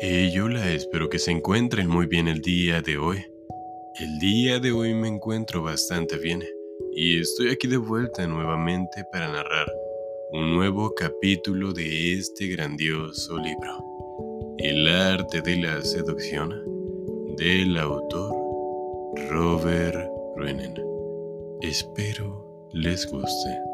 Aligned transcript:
Hey, 0.00 0.38
hola, 0.38 0.70
espero 0.70 1.08
que 1.08 1.18
se 1.18 1.32
encuentren 1.32 1.88
muy 1.88 2.06
bien 2.06 2.28
el 2.28 2.40
día 2.40 2.80
de 2.80 2.98
hoy. 2.98 3.18
El 3.98 4.20
día 4.20 4.60
de 4.60 4.70
hoy 4.70 4.94
me 4.94 5.08
encuentro 5.08 5.60
bastante 5.60 6.18
bien 6.18 6.40
y 6.94 7.18
estoy 7.20 7.50
aquí 7.50 7.66
de 7.66 7.78
vuelta 7.78 8.24
nuevamente 8.28 9.04
para 9.10 9.26
narrar 9.26 9.66
un 10.30 10.54
nuevo 10.54 10.94
capítulo 10.94 11.72
de 11.72 12.14
este 12.14 12.46
grandioso 12.46 13.38
libro, 13.38 14.54
El 14.58 14.86
arte 14.86 15.42
de 15.42 15.56
la 15.56 15.82
seducción, 15.82 16.50
del 17.36 17.76
autor 17.76 18.36
Robert 19.30 20.08
Ruenen. 20.36 20.74
Espero 21.60 22.68
les 22.72 23.04
guste. 23.10 23.68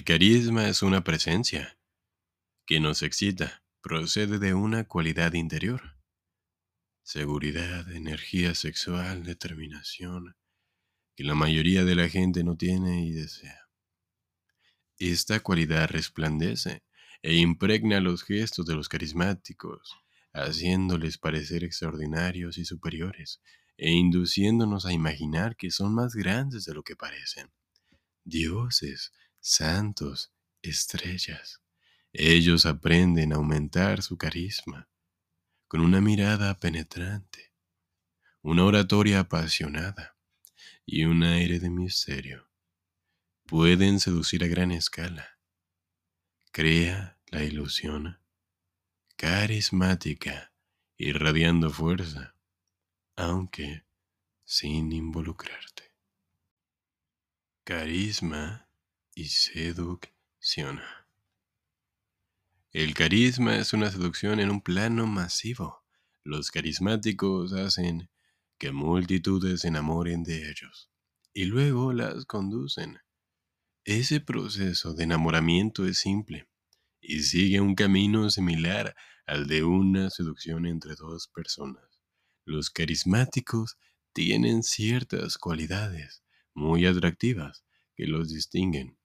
El 0.00 0.04
carisma 0.04 0.66
es 0.66 0.80
una 0.80 1.04
presencia 1.04 1.78
que 2.64 2.80
nos 2.80 3.02
excita, 3.02 3.62
procede 3.82 4.38
de 4.38 4.54
una 4.54 4.84
cualidad 4.84 5.34
interior. 5.34 5.98
Seguridad, 7.02 7.86
energía 7.92 8.54
sexual, 8.54 9.24
determinación, 9.24 10.36
que 11.14 11.24
la 11.24 11.34
mayoría 11.34 11.84
de 11.84 11.96
la 11.96 12.08
gente 12.08 12.42
no 12.44 12.56
tiene 12.56 13.04
y 13.04 13.12
desea. 13.12 13.68
Esta 14.96 15.40
cualidad 15.40 15.90
resplandece 15.90 16.82
e 17.20 17.34
impregna 17.34 18.00
los 18.00 18.22
gestos 18.22 18.64
de 18.64 18.76
los 18.76 18.88
carismáticos, 18.88 19.98
haciéndoles 20.32 21.18
parecer 21.18 21.62
extraordinarios 21.62 22.56
y 22.56 22.64
superiores, 22.64 23.42
e 23.76 23.90
induciéndonos 23.90 24.86
a 24.86 24.94
imaginar 24.94 25.56
que 25.56 25.70
son 25.70 25.94
más 25.94 26.14
grandes 26.14 26.64
de 26.64 26.72
lo 26.72 26.84
que 26.84 26.96
parecen. 26.96 27.52
Dioses, 28.24 29.12
santos, 29.40 30.32
estrellas. 30.62 31.60
Ellos 32.12 32.66
aprenden 32.66 33.32
a 33.32 33.36
aumentar 33.36 34.02
su 34.02 34.16
carisma 34.16 34.88
con 35.68 35.80
una 35.80 36.00
mirada 36.00 36.58
penetrante, 36.58 37.52
una 38.42 38.64
oratoria 38.64 39.20
apasionada 39.20 40.16
y 40.84 41.04
un 41.04 41.22
aire 41.22 41.60
de 41.60 41.70
misterio. 41.70 42.50
Pueden 43.46 44.00
seducir 44.00 44.44
a 44.44 44.48
gran 44.48 44.72
escala. 44.72 45.38
Crea 46.52 47.18
la 47.26 47.44
ilusión 47.44 48.20
carismática, 49.16 50.52
irradiando 50.96 51.70
fuerza 51.70 52.34
aunque 53.20 53.84
sin 54.44 54.92
involucrarte. 54.92 55.94
Carisma 57.64 58.69
y 59.14 59.26
seducción. 59.26 60.80
El 62.72 62.94
carisma 62.94 63.56
es 63.56 63.72
una 63.72 63.90
seducción 63.90 64.38
en 64.38 64.50
un 64.50 64.60
plano 64.60 65.06
masivo. 65.06 65.84
Los 66.22 66.50
carismáticos 66.50 67.52
hacen 67.52 68.08
que 68.58 68.72
multitudes 68.72 69.62
se 69.62 69.68
enamoren 69.68 70.22
de 70.22 70.50
ellos 70.50 70.90
y 71.32 71.46
luego 71.46 71.92
las 71.92 72.26
conducen. 72.26 72.98
Ese 73.84 74.20
proceso 74.20 74.94
de 74.94 75.04
enamoramiento 75.04 75.86
es 75.86 75.98
simple 75.98 76.48
y 77.00 77.20
sigue 77.20 77.60
un 77.60 77.74
camino 77.74 78.30
similar 78.30 78.94
al 79.26 79.46
de 79.46 79.64
una 79.64 80.10
seducción 80.10 80.66
entre 80.66 80.94
dos 80.94 81.28
personas. 81.28 82.00
Los 82.44 82.70
carismáticos 82.70 83.78
tienen 84.12 84.62
ciertas 84.62 85.38
cualidades 85.38 86.22
muy 86.54 86.86
atractivas 86.86 87.64
que 87.96 88.06
los 88.06 88.28
distinguen. 88.28 88.99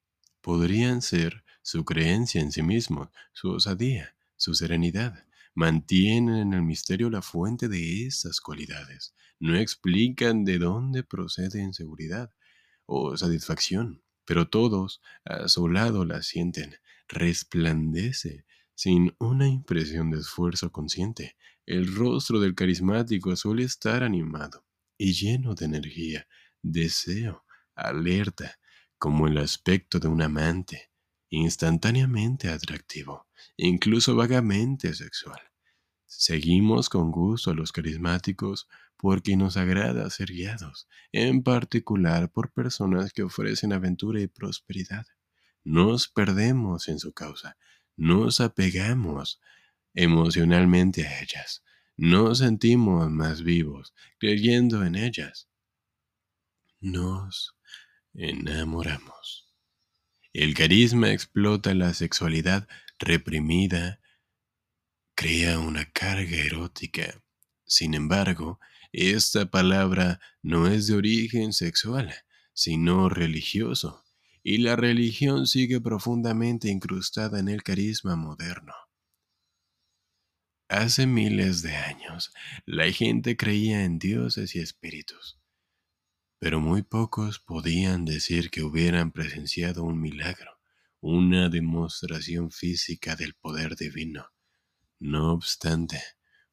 Podrían 0.46 1.02
ser 1.02 1.44
su 1.64 1.86
creencia 1.86 2.40
en 2.40 2.52
sí 2.52 2.62
mismos, 2.62 3.10
su 3.34 3.50
osadía, 3.50 4.16
su 4.36 4.54
serenidad. 4.54 5.26
Mantienen 5.56 6.36
en 6.36 6.54
el 6.54 6.62
misterio 6.62 7.10
la 7.10 7.24
fuente 7.24 7.68
de 7.68 8.06
estas 8.06 8.42
cualidades. 8.42 9.16
No 9.40 9.58
explican 9.58 10.46
de 10.46 10.60
dónde 10.60 11.02
procede 11.02 11.64
inseguridad 11.64 12.32
o 12.86 13.18
satisfacción, 13.18 14.04
pero 14.24 14.48
todos 14.48 15.02
a 15.24 15.48
su 15.48 15.68
lado 15.68 16.06
la 16.06 16.22
sienten. 16.22 16.76
Resplandece 17.08 18.46
sin 18.76 19.16
una 19.18 19.48
impresión 19.48 20.12
de 20.12 20.20
esfuerzo 20.20 20.72
consciente. 20.72 21.38
El 21.66 21.96
rostro 21.96 22.40
del 22.40 22.54
carismático 22.54 23.36
suele 23.36 23.64
estar 23.64 24.04
animado 24.04 24.64
y 24.96 25.14
lleno 25.14 25.56
de 25.56 25.66
energía, 25.66 26.28
deseo, 26.62 27.44
alerta, 27.74 28.60
como 29.06 29.28
el 29.28 29.38
aspecto 29.38 30.00
de 30.00 30.08
un 30.08 30.24
amante, 30.24 30.90
instantáneamente 31.30 32.50
atractivo, 32.50 33.28
incluso 33.56 34.16
vagamente 34.16 34.96
sexual. 34.96 35.40
Seguimos 36.08 36.90
con 36.90 37.12
gusto 37.12 37.52
a 37.52 37.54
los 37.54 37.72
carismáticos 37.72 38.68
porque 38.98 39.38
nos 39.38 39.58
agrada 39.58 40.10
ser 40.10 40.30
guiados, 40.30 40.88
en 41.12 41.44
particular 41.44 42.32
por 42.32 42.52
personas 42.52 43.14
que 43.14 43.22
ofrecen 43.22 43.74
aventura 43.74 44.20
y 44.22 44.26
prosperidad. 44.26 45.06
Nos 45.64 46.08
perdemos 46.08 46.88
en 46.88 46.98
su 46.98 47.14
causa, 47.14 47.58
nos 47.96 48.42
apegamos 48.42 49.40
emocionalmente 49.94 51.06
a 51.06 51.22
ellas, 51.22 51.64
nos 51.96 52.40
sentimos 52.40 53.12
más 53.12 53.44
vivos 53.44 53.94
creyendo 54.18 54.84
en 54.84 54.96
ellas. 54.96 55.48
Nos 56.80 57.55
enamoramos. 58.16 59.54
El 60.34 60.54
carisma 60.54 61.12
explota 61.12 61.74
la 61.74 61.94
sexualidad 61.94 62.68
reprimida, 63.00 64.00
crea 65.16 65.60
una 65.60 65.86
carga 65.92 66.38
erótica. 66.38 67.22
Sin 67.66 67.94
embargo, 67.94 68.60
esta 68.92 69.50
palabra 69.50 70.20
no 70.42 70.68
es 70.68 70.88
de 70.88 70.96
origen 70.96 71.54
sexual, 71.54 72.14
sino 72.54 73.10
religioso 73.10 74.06
y 74.48 74.60
la 74.60 74.76
religión 74.76 75.48
sigue 75.48 75.82
profundamente 75.82 76.70
incrustada 76.70 77.40
en 77.40 77.50
el 77.50 77.64
carisma 77.64 78.16
moderno. 78.16 78.76
Hace 80.70 81.08
miles 81.08 81.64
de 81.64 81.76
años, 81.76 82.32
la 82.68 82.92
gente 82.92 83.38
creía 83.38 83.84
en 83.86 83.98
dioses 83.98 84.56
y 84.56 84.60
espíritus, 84.60 85.40
pero 86.40 86.60
muy 86.60 86.84
pocos 86.84 87.40
podían 87.40 88.06
decir 88.06 88.50
que 88.50 88.64
hubieran 88.64 89.12
presenciado 89.12 89.84
un 89.84 90.00
milagro, 90.02 90.60
una 91.00 91.50
demostración 91.50 92.52
física 92.52 93.16
del 93.16 93.34
poder 93.36 93.76
divino. 93.76 94.28
No 95.00 95.34
obstante, 95.34 96.02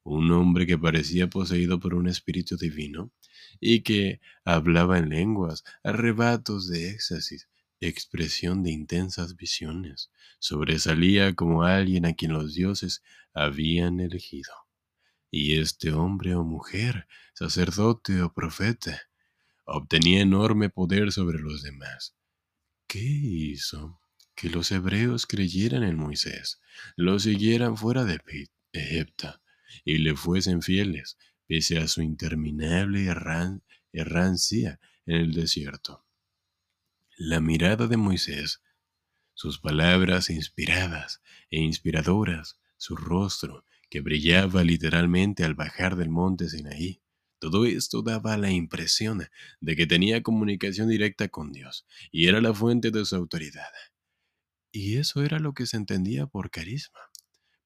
un 0.03 0.31
hombre 0.31 0.67
que 0.67 0.77
parecía 0.77 1.29
poseído 1.29 1.79
por 1.79 1.93
un 1.93 2.07
espíritu 2.07 2.57
divino 2.57 3.11
y 3.59 3.81
que 3.81 4.19
hablaba 4.43 4.97
en 4.97 5.09
lenguas, 5.09 5.63
arrebatos 5.83 6.67
de 6.67 6.89
éxtasis, 6.89 7.49
expresión 7.79 8.63
de 8.63 8.71
intensas 8.71 9.35
visiones, 9.35 10.11
sobresalía 10.39 11.33
como 11.35 11.63
alguien 11.63 12.05
a 12.05 12.13
quien 12.13 12.33
los 12.33 12.53
dioses 12.53 13.03
habían 13.33 13.99
elegido. 13.99 14.51
Y 15.31 15.57
este 15.57 15.91
hombre 15.91 16.35
o 16.35 16.43
mujer, 16.43 17.07
sacerdote 17.33 18.21
o 18.21 18.33
profeta, 18.33 19.01
obtenía 19.65 20.21
enorme 20.21 20.69
poder 20.69 21.11
sobre 21.11 21.39
los 21.39 21.63
demás. 21.63 22.15
¿Qué 22.87 23.03
hizo? 23.03 23.99
Que 24.35 24.49
los 24.49 24.71
hebreos 24.71 25.25
creyeran 25.25 25.83
en 25.83 25.95
Moisés, 25.95 26.59
lo 26.95 27.19
siguieran 27.19 27.77
fuera 27.77 28.03
de 28.03 28.19
Egipto 28.71 29.39
y 29.85 29.99
le 29.99 30.15
fuesen 30.15 30.61
fieles, 30.61 31.17
pese 31.47 31.77
a 31.77 31.87
su 31.87 32.01
interminable 32.01 33.05
errancia 33.91 34.79
en 35.05 35.15
el 35.17 35.33
desierto. 35.33 36.05
La 37.15 37.39
mirada 37.39 37.87
de 37.87 37.97
Moisés, 37.97 38.63
sus 39.35 39.59
palabras 39.59 40.29
inspiradas 40.29 41.21
e 41.51 41.59
inspiradoras, 41.59 42.59
su 42.77 42.95
rostro, 42.95 43.65
que 43.89 44.01
brillaba 44.01 44.63
literalmente 44.63 45.43
al 45.43 45.53
bajar 45.53 45.95
del 45.95 46.09
monte 46.09 46.49
Sinaí, 46.49 47.02
todo 47.43 47.65
esto 47.65 48.01
daba 48.03 48.37
la 48.37 48.51
impresión 48.51 49.27
de 49.59 49.75
que 49.75 49.85
tenía 49.85 50.23
comunicación 50.23 50.87
directa 50.87 51.27
con 51.27 51.51
Dios 51.51 51.85
y 52.09 52.27
era 52.29 52.39
la 52.39 52.53
fuente 52.53 52.89
de 52.89 53.03
su 53.03 53.17
autoridad. 53.17 53.67
Y 54.71 54.95
eso 54.95 55.23
era 55.23 55.39
lo 55.39 55.53
que 55.53 55.65
se 55.65 55.75
entendía 55.75 56.25
por 56.25 56.51
carisma, 56.51 57.01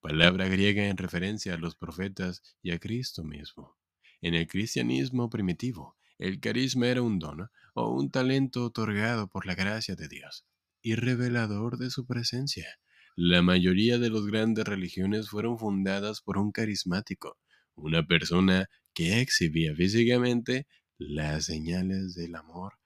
palabra 0.01 0.47
griega 0.47 0.87
en 0.87 0.97
referencia 0.97 1.53
a 1.53 1.57
los 1.57 1.75
profetas 1.75 2.41
y 2.63 2.71
a 2.71 2.79
Cristo 2.79 3.23
mismo. 3.23 3.77
En 4.19 4.33
el 4.33 4.47
cristianismo 4.47 5.29
primitivo, 5.29 5.95
el 6.17 6.39
carisma 6.39 6.87
era 6.87 7.03
un 7.03 7.19
don 7.19 7.47
o 7.75 7.93
un 7.93 8.09
talento 8.09 8.65
otorgado 8.65 9.29
por 9.29 9.45
la 9.45 9.53
gracia 9.53 9.95
de 9.95 10.07
Dios 10.07 10.43
y 10.81 10.95
revelador 10.95 11.77
de 11.77 11.91
su 11.91 12.07
presencia. 12.07 12.79
La 13.15 13.43
mayoría 13.43 13.99
de 13.99 14.09
las 14.09 14.25
grandes 14.25 14.65
religiones 14.65 15.29
fueron 15.29 15.59
fundadas 15.59 16.21
por 16.21 16.39
un 16.39 16.51
carismático, 16.51 17.37
una 17.75 18.07
persona 18.07 18.71
que 18.97 19.21
exhibía 19.21 19.75
físicamente 19.75 20.65
las 20.97 21.45
señales 21.45 22.15
del 22.15 22.33
amor 22.33 22.79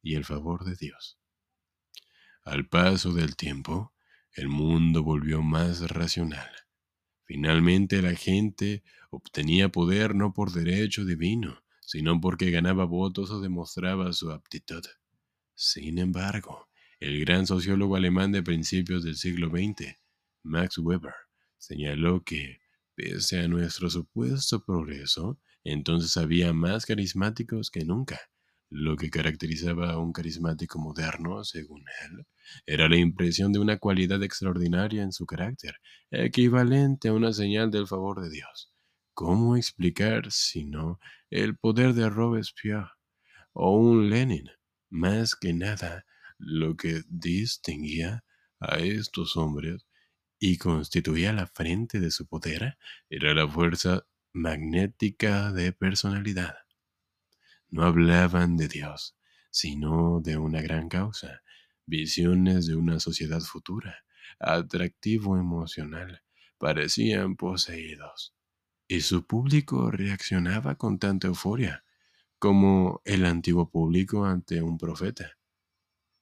y 0.00 0.14
el 0.14 0.24
favor 0.24 0.64
de 0.64 0.76
Dios. 0.76 1.18
Al 2.44 2.68
paso 2.68 3.12
del 3.12 3.34
tiempo, 3.34 3.92
el 4.34 4.46
mundo 4.46 5.02
volvió 5.02 5.42
más 5.42 5.80
racional. 5.90 6.48
Finalmente 7.24 8.00
la 8.02 8.14
gente 8.14 8.84
obtenía 9.10 9.68
poder 9.68 10.14
no 10.14 10.32
por 10.32 10.52
derecho 10.52 11.04
divino, 11.04 11.64
sino 11.80 12.20
porque 12.20 12.52
ganaba 12.52 12.84
votos 12.84 13.32
o 13.32 13.40
demostraba 13.40 14.12
su 14.12 14.30
aptitud. 14.30 14.84
Sin 15.56 15.98
embargo, 15.98 16.68
el 17.00 17.18
gran 17.18 17.48
sociólogo 17.48 17.96
alemán 17.96 18.30
de 18.30 18.44
principios 18.44 19.02
del 19.02 19.16
siglo 19.16 19.48
XX, 19.48 19.96
Max 20.44 20.78
Weber, 20.78 21.14
señaló 21.56 22.22
que, 22.22 22.60
pese 22.94 23.40
a 23.40 23.48
nuestro 23.48 23.90
supuesto 23.90 24.64
progreso, 24.64 25.40
entonces 25.64 26.16
había 26.16 26.52
más 26.52 26.86
carismáticos 26.86 27.70
que 27.70 27.84
nunca. 27.84 28.18
Lo 28.70 28.96
que 28.96 29.08
caracterizaba 29.08 29.90
a 29.92 29.98
un 29.98 30.12
carismático 30.12 30.78
moderno, 30.78 31.42
según 31.44 31.84
él, 32.04 32.26
era 32.66 32.88
la 32.88 32.98
impresión 32.98 33.52
de 33.52 33.58
una 33.58 33.78
cualidad 33.78 34.22
extraordinaria 34.22 35.02
en 35.02 35.12
su 35.12 35.24
carácter, 35.24 35.76
equivalente 36.10 37.08
a 37.08 37.14
una 37.14 37.32
señal 37.32 37.70
del 37.70 37.86
favor 37.86 38.20
de 38.20 38.30
Dios. 38.30 38.72
¿Cómo 39.14 39.56
explicar, 39.56 40.30
si 40.30 40.64
no, 40.64 41.00
el 41.30 41.56
poder 41.56 41.94
de 41.94 42.10
Robespierre 42.10 42.90
o 43.52 43.76
un 43.76 44.10
Lenin? 44.10 44.48
Más 44.90 45.34
que 45.34 45.54
nada, 45.54 46.04
lo 46.38 46.76
que 46.76 47.02
distinguía 47.08 48.24
a 48.60 48.78
estos 48.78 49.36
hombres 49.36 49.86
y 50.38 50.56
constituía 50.58 51.32
la 51.32 51.46
frente 51.46 52.00
de 52.00 52.10
su 52.10 52.26
poder 52.26 52.78
era 53.10 53.34
la 53.34 53.48
fuerza 53.48 54.06
magnética 54.32 55.52
de 55.52 55.72
personalidad. 55.72 56.56
No 57.70 57.84
hablaban 57.84 58.56
de 58.56 58.68
Dios, 58.68 59.16
sino 59.50 60.20
de 60.20 60.36
una 60.36 60.60
gran 60.60 60.88
causa, 60.88 61.42
visiones 61.86 62.66
de 62.66 62.76
una 62.76 63.00
sociedad 63.00 63.40
futura, 63.40 64.04
atractivo 64.38 65.36
emocional, 65.36 66.22
parecían 66.58 67.36
poseídos. 67.36 68.34
Y 68.86 69.00
su 69.00 69.26
público 69.26 69.90
reaccionaba 69.90 70.76
con 70.76 70.98
tanta 70.98 71.28
euforia 71.28 71.84
como 72.38 73.02
el 73.04 73.26
antiguo 73.26 73.70
público 73.70 74.24
ante 74.24 74.62
un 74.62 74.78
profeta. 74.78 75.36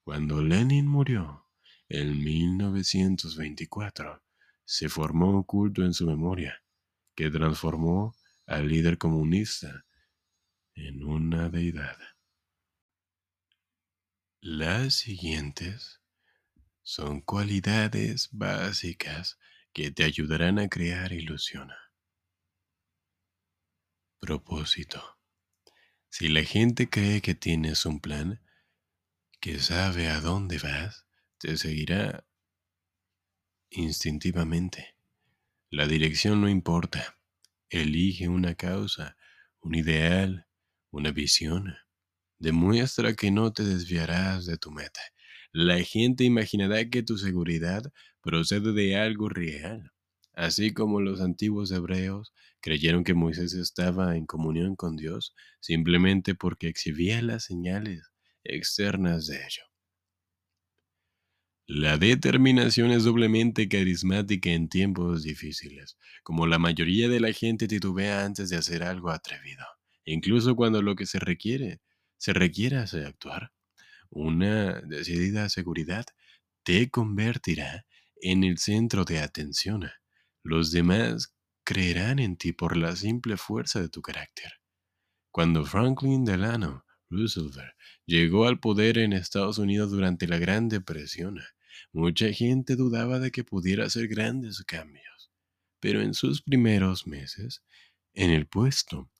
Cuando 0.05 0.43
Lenin 0.43 0.87
murió, 0.87 1.47
en 1.89 2.23
1924, 2.23 4.23
se 4.65 4.89
formó 4.89 5.31
un 5.31 5.45
culto 5.45 5.85
en 5.85 5.93
su 5.93 6.07
memoria 6.07 6.63
que 7.17 7.31
transformó 7.31 8.15
al 8.47 8.69
líder 8.69 8.99
comunista 8.99 9.85
en 10.75 11.03
una 11.03 11.49
deidad. 11.49 11.97
Las 14.41 14.95
siguientes 14.95 16.03
son 16.83 17.21
cualidades 17.21 18.29
básicas 18.31 19.39
que 19.73 19.91
te 19.91 20.05
ayudarán 20.05 20.59
a 20.59 20.69
crear 20.69 21.13
ilusión. 21.13 21.71
Propósito. 24.21 25.19
Si 26.09 26.29
la 26.29 26.45
gente 26.45 26.89
cree 26.89 27.21
que 27.23 27.35
tienes 27.35 27.85
un 27.87 28.01
plan, 28.01 28.41
que 29.41 29.59
sabe 29.59 30.09
a 30.09 30.21
dónde 30.21 30.59
vas, 30.59 31.07
te 31.39 31.57
seguirá 31.57 32.27
instintivamente. 33.71 34.96
La 35.71 35.89
dirección 35.89 36.41
no 36.41 36.49
importa. 36.49 37.19
Elige 37.71 38.29
una 38.29 38.55
causa, 38.55 39.17
un 39.61 39.75
ideal, 39.75 40.47
una 40.93 41.11
visión. 41.11 41.75
Demuestra 42.39 43.15
que 43.15 43.33
no 43.33 43.53
te 43.53 43.65
desviarás 43.65 44.47
de 44.47 44.59
tu 44.59 44.71
meta. 44.71 45.01
La 45.51 45.83
gente 45.83 46.23
imaginará 46.23 46.89
que 46.89 47.03
tu 47.03 47.19
seguridad 47.19 47.83
procede 48.21 48.73
de 48.75 48.97
algo 48.97 49.29
real, 49.29 49.91
así 50.35 50.73
como 50.73 51.01
los 51.01 51.21
antiguos 51.21 51.73
hebreos 51.73 52.33
creyeron 52.61 53.03
que 53.03 53.15
Moisés 53.15 53.53
estaba 53.55 54.17
en 54.17 54.25
comunión 54.25 54.77
con 54.77 54.95
Dios 54.95 55.35
simplemente 55.59 56.37
porque 56.37 56.69
exhibía 56.69 57.21
las 57.23 57.45
señales 57.45 58.13
externas 58.45 59.27
de 59.27 59.37
ello. 59.39 59.66
La 61.69 61.99
determinación 61.99 62.93
es 62.93 63.03
doblemente 63.03 63.69
carismática 63.69 64.51
en 64.51 64.69
tiempos 64.69 65.25
difíciles, 65.25 65.99
como 66.23 66.47
la 66.47 66.61
mayoría 66.61 67.09
de 67.09 67.19
la 67.19 67.33
gente 67.33 67.67
titubea 67.67 68.25
antes 68.25 68.51
de 68.51 68.57
hacer 68.57 68.85
algo 68.85 69.11
atrevido, 69.11 69.65
incluso 70.05 70.55
cuando 70.55 70.81
lo 70.81 70.95
que 70.95 71.07
se 71.07 71.19
requiere, 71.19 71.81
se 72.19 72.33
requiere 72.33 72.77
hacer 72.77 73.05
actuar. 73.05 73.51
Una 74.11 74.81
decidida 74.83 75.49
seguridad 75.49 76.07
te 76.63 76.89
convertirá 76.89 77.85
en 78.21 78.45
el 78.45 78.59
centro 78.59 79.05
de 79.05 79.19
atención. 79.19 79.91
Los 80.45 80.71
demás 80.71 81.35
creerán 81.65 82.21
en 82.21 82.37
ti 82.37 82.53
por 82.53 82.77
la 82.77 82.95
simple 82.95 83.37
fuerza 83.37 83.81
de 83.81 83.89
tu 83.89 84.03
carácter. 84.03 84.53
Cuando 85.33 85.65
Franklin 85.65 86.25
Delano 86.25 86.85
Roosevelt 87.11 87.75
llegó 88.07 88.47
al 88.47 88.61
poder 88.61 88.99
en 88.99 89.13
Estados 89.13 89.59
Unidos 89.59 89.91
durante 89.91 90.29
la 90.29 90.39
Gran 90.39 90.69
Depresión, 90.69 91.41
Mucha 91.93 92.33
gente 92.33 92.77
dudaba 92.77 93.19
de 93.19 93.31
que 93.31 93.45
pudiera 93.45 93.87
hacer 93.87 94.09
grandes 94.09 94.63
cambios, 94.65 95.31
pero 95.81 96.01
en 96.01 96.15
sus 96.15 96.43
primeros 96.43 97.07
meses 97.07 97.63
en 98.15 98.31
el 98.31 98.47
puesto 98.47 99.11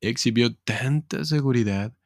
exhibió 0.00 0.54
tanta 0.54 1.24
seguridad, 1.24 1.96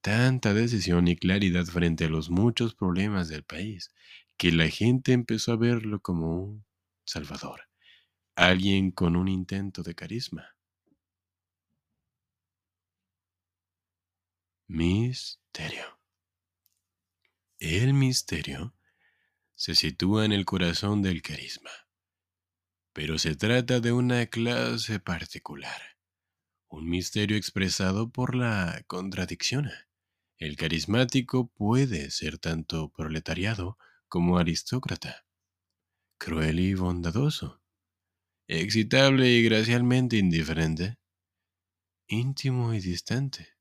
tanta 0.00 0.54
decisión 0.54 1.08
y 1.08 1.16
claridad 1.16 1.64
frente 1.64 2.04
a 2.04 2.08
los 2.08 2.30
muchos 2.30 2.74
problemas 2.74 3.28
del 3.28 3.44
país, 3.44 3.92
que 4.36 4.52
la 4.52 4.68
gente 4.68 5.12
empezó 5.12 5.52
a 5.52 5.56
verlo 5.56 6.00
como 6.00 6.36
un 6.36 6.64
salvador, 7.04 7.62
alguien 8.36 8.90
con 8.90 9.16
un 9.16 9.28
intento 9.28 9.82
de 9.82 9.94
carisma. 9.94 10.54
Misterio. 14.68 15.98
El 17.58 17.94
misterio 17.94 18.74
se 19.64 19.74
sitúa 19.74 20.26
en 20.26 20.32
el 20.32 20.44
corazón 20.44 21.00
del 21.00 21.22
carisma. 21.22 21.70
Pero 22.92 23.18
se 23.18 23.34
trata 23.34 23.80
de 23.80 23.92
una 23.92 24.26
clase 24.26 25.00
particular, 25.00 25.80
un 26.68 26.86
misterio 26.86 27.38
expresado 27.38 28.10
por 28.10 28.34
la 28.34 28.84
contradicción. 28.86 29.70
El 30.36 30.56
carismático 30.56 31.46
puede 31.46 32.10
ser 32.10 32.36
tanto 32.36 32.90
proletariado 32.90 33.78
como 34.06 34.36
aristócrata, 34.36 35.24
cruel 36.18 36.60
y 36.60 36.74
bondadoso, 36.74 37.62
excitable 38.46 39.30
y 39.30 39.44
gracialmente 39.44 40.18
indiferente, 40.18 40.98
íntimo 42.06 42.74
y 42.74 42.80
distante. 42.80 43.53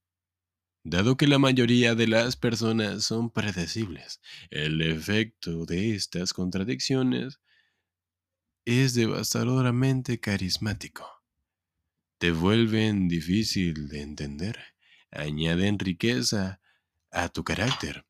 Dado 0.85 1.15
que 1.15 1.27
la 1.27 1.39
mayoría 1.39 1.95
de 1.95 2.07
las 2.07 2.35
personas 2.35 3.05
son 3.05 3.29
predecibles, 3.29 4.19
el 4.49 4.81
efecto 4.81 5.65
de 5.65 5.95
estas 5.95 6.33
contradicciones 6.33 7.39
es 8.65 8.93
devastadoramente 8.93 10.19
carismático. 10.19 11.07
Te 12.17 12.31
vuelven 12.31 13.07
difícil 13.07 13.87
de 13.87 14.01
entender, 14.01 14.59
añaden 15.09 15.79
riqueza 15.79 16.59
a 17.11 17.29
tu 17.29 17.45
carácter, 17.45 18.05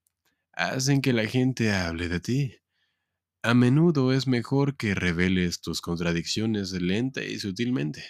hacen 0.52 1.02
que 1.02 1.14
la 1.14 1.28
gente 1.28 1.72
hable 1.72 2.10
de 2.10 2.20
ti. 2.20 2.56
A 3.44 3.54
menudo 3.54 4.14
es 4.14 4.26
mejor 4.26 4.78
que 4.78 4.96
reveles 4.96 5.62
tus 5.62 5.80
contradicciones 5.80 6.72
lenta 6.72 7.24
y 7.24 7.38
sutilmente. 7.38 8.04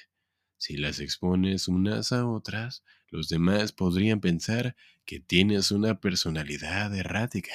Si 0.57 0.77
las 0.77 1.01
expones 1.01 1.67
unas 1.67 2.13
a 2.13 2.25
otras, 2.25 2.83
los 3.13 3.29
demás 3.29 3.71
podrían 3.71 4.19
pensar 4.21 4.75
que 5.05 5.19
tienes 5.19 5.69
una 5.69 5.99
personalidad 5.99 6.95
errática. 6.95 7.53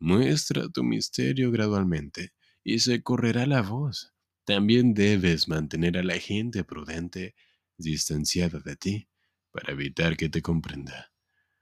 Muestra 0.00 0.68
tu 0.68 0.82
misterio 0.82 1.52
gradualmente 1.52 2.32
y 2.64 2.80
se 2.80 3.00
correrá 3.04 3.46
la 3.46 3.62
voz. 3.62 4.12
También 4.44 4.94
debes 4.94 5.46
mantener 5.46 5.98
a 5.98 6.02
la 6.02 6.18
gente 6.18 6.64
prudente, 6.64 7.36
distanciada 7.76 8.58
de 8.58 8.74
ti, 8.74 9.08
para 9.52 9.72
evitar 9.72 10.16
que 10.16 10.28
te 10.28 10.42
comprenda. 10.42 11.12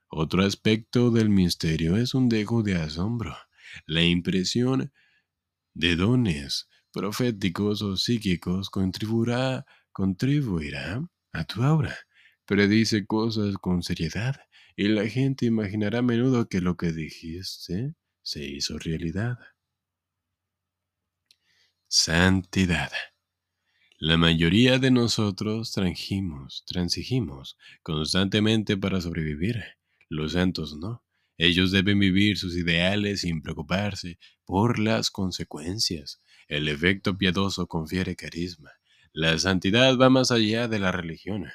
Otro 0.09 0.43
aspecto 0.43 1.11
del 1.11 1.29
misterio 1.29 1.99
es 1.99 2.15
un 2.15 2.31
dejo 2.31 2.63
de 2.63 2.77
asombro, 2.77 3.37
la 3.85 4.03
impresión 4.03 4.95
de 5.75 5.95
dones 5.95 6.71
proféticos 6.91 7.83
o 7.83 7.99
psíquicos 7.99 8.71
contribuirá 8.71 9.67
contribuirá 9.93 11.07
a 11.35 11.45
tu 11.45 11.63
aura. 11.63 11.95
Predice 12.47 13.07
cosas 13.07 13.57
con 13.59 13.83
seriedad 13.83 14.37
y 14.77 14.87
la 14.89 15.09
gente 15.09 15.47
imaginará 15.47 15.99
a 15.99 16.03
menudo 16.03 16.49
que 16.49 16.61
lo 16.61 16.77
que 16.77 16.93
dijiste 16.93 17.95
se 18.23 18.45
hizo 18.45 18.79
realidad. 18.79 19.37
Santidad. 21.89 22.93
La 23.99 24.17
mayoría 24.17 24.79
de 24.79 24.93
nosotros 24.93 25.73
transigimos, 25.73 26.65
transigimos 26.67 27.57
constantemente 27.83 28.77
para 28.77 29.01
sobrevivir. 29.01 29.65
Los 30.09 30.33
santos 30.33 30.77
no. 30.77 31.03
Ellos 31.39 31.73
deben 31.73 31.99
vivir 31.99 32.39
sus 32.39 32.57
ideales 32.57 33.23
sin 33.23 33.43
preocuparse 33.43 34.19
por 34.45 34.79
las 34.79 35.11
consecuencias. 35.11 36.21
El 36.47 36.69
efecto 36.69 37.19
piadoso 37.19 37.67
confiere 37.67 38.15
carisma. 38.15 38.71
La 39.13 39.37
santidad 39.39 39.97
va 39.99 40.11
más 40.11 40.31
allá 40.31 40.69
de 40.69 40.79
la 40.79 40.93
religión. 40.93 41.47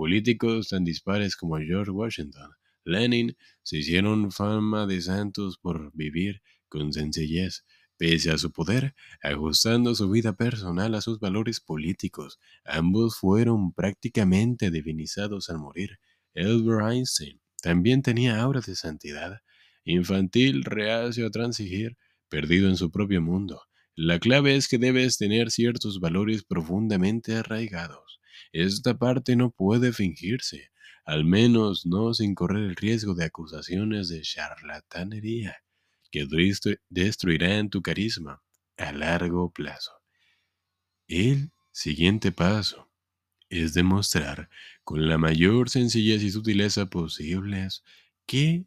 Políticos 0.00 0.70
tan 0.70 0.82
dispares 0.82 1.36
como 1.36 1.58
George 1.58 1.90
Washington, 1.90 2.52
Lenin, 2.84 3.36
se 3.62 3.76
hicieron 3.76 4.32
fama 4.32 4.86
de 4.86 5.02
santos 5.02 5.58
por 5.58 5.94
vivir 5.94 6.40
con 6.70 6.94
sencillez, 6.94 7.66
pese 7.98 8.30
a 8.30 8.38
su 8.38 8.50
poder, 8.50 8.94
ajustando 9.22 9.94
su 9.94 10.08
vida 10.08 10.32
personal 10.32 10.94
a 10.94 11.02
sus 11.02 11.20
valores 11.20 11.60
políticos. 11.60 12.38
Ambos 12.64 13.18
fueron 13.18 13.74
prácticamente 13.74 14.70
divinizados 14.70 15.50
al 15.50 15.58
morir. 15.58 15.98
Albert 16.34 16.92
Einstein 16.92 17.38
también 17.62 18.00
tenía 18.00 18.40
aura 18.40 18.62
de 18.62 18.76
santidad, 18.76 19.42
infantil, 19.84 20.64
reacio 20.64 21.26
a 21.26 21.30
transigir, 21.30 21.98
perdido 22.30 22.70
en 22.70 22.78
su 22.78 22.90
propio 22.90 23.20
mundo. 23.20 23.64
La 24.02 24.18
clave 24.18 24.56
es 24.56 24.66
que 24.66 24.78
debes 24.78 25.18
tener 25.18 25.50
ciertos 25.50 26.00
valores 26.00 26.42
profundamente 26.42 27.36
arraigados. 27.36 28.18
Esta 28.50 28.96
parte 28.96 29.36
no 29.36 29.50
puede 29.50 29.92
fingirse, 29.92 30.70
al 31.04 31.26
menos 31.26 31.84
no 31.84 32.14
sin 32.14 32.34
correr 32.34 32.64
el 32.64 32.76
riesgo 32.76 33.14
de 33.14 33.26
acusaciones 33.26 34.08
de 34.08 34.22
charlatanería 34.22 35.58
que 36.10 36.26
destruirán 36.88 37.68
tu 37.68 37.82
carisma 37.82 38.42
a 38.78 38.90
largo 38.92 39.52
plazo. 39.52 39.92
El 41.06 41.50
siguiente 41.70 42.32
paso 42.32 42.90
es 43.50 43.74
demostrar 43.74 44.48
con 44.82 45.08
la 45.08 45.18
mayor 45.18 45.68
sencillez 45.68 46.22
y 46.22 46.30
sutileza 46.30 46.86
posibles 46.86 47.84
que 48.24 48.64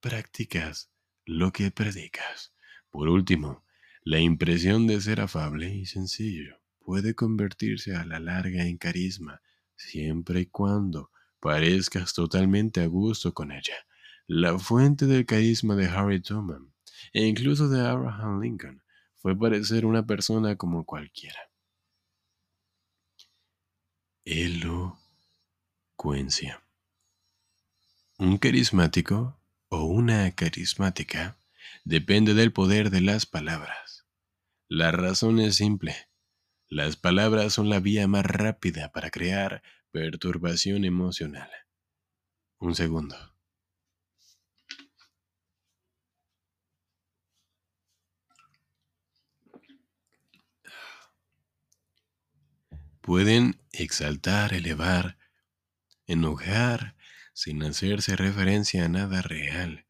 practicas 0.00 0.90
lo 1.24 1.50
que 1.50 1.70
predicas. 1.70 2.52
Por 2.90 3.08
último, 3.08 3.65
la 4.06 4.20
impresión 4.20 4.86
de 4.86 5.00
ser 5.00 5.20
afable 5.20 5.74
y 5.74 5.84
sencillo 5.84 6.60
puede 6.78 7.16
convertirse 7.16 7.96
a 7.96 8.04
la 8.04 8.20
larga 8.20 8.64
en 8.64 8.78
carisma, 8.78 9.42
siempre 9.74 10.42
y 10.42 10.46
cuando 10.46 11.10
parezcas 11.40 12.14
totalmente 12.14 12.80
a 12.82 12.86
gusto 12.86 13.34
con 13.34 13.50
ella. 13.50 13.74
La 14.28 14.60
fuente 14.60 15.06
del 15.06 15.26
carisma 15.26 15.74
de 15.74 15.86
Harry 15.88 16.22
Truman 16.22 16.72
e 17.12 17.26
incluso 17.26 17.68
de 17.68 17.84
Abraham 17.84 18.40
Lincoln 18.40 18.80
fue 19.16 19.36
parecer 19.36 19.84
una 19.84 20.06
persona 20.06 20.54
como 20.54 20.84
cualquiera. 20.84 21.40
Elocuencia. 24.24 25.02
Un 28.18 28.38
carismático 28.38 29.36
o 29.68 29.82
una 29.82 30.30
carismática 30.30 31.36
depende 31.84 32.34
del 32.34 32.52
poder 32.52 32.90
de 32.90 33.00
las 33.00 33.26
palabras. 33.26 33.85
La 34.68 34.90
razón 34.90 35.38
es 35.38 35.54
simple. 35.54 35.94
Las 36.68 36.96
palabras 36.96 37.52
son 37.52 37.68
la 37.68 37.78
vía 37.78 38.08
más 38.08 38.26
rápida 38.26 38.90
para 38.90 39.10
crear 39.10 39.62
perturbación 39.92 40.84
emocional. 40.84 41.48
Un 42.58 42.74
segundo. 42.74 43.16
Pueden 53.00 53.62
exaltar, 53.70 54.52
elevar, 54.52 55.16
enojar, 56.08 56.96
sin 57.34 57.62
hacerse 57.62 58.16
referencia 58.16 58.84
a 58.84 58.88
nada 58.88 59.22
real. 59.22 59.86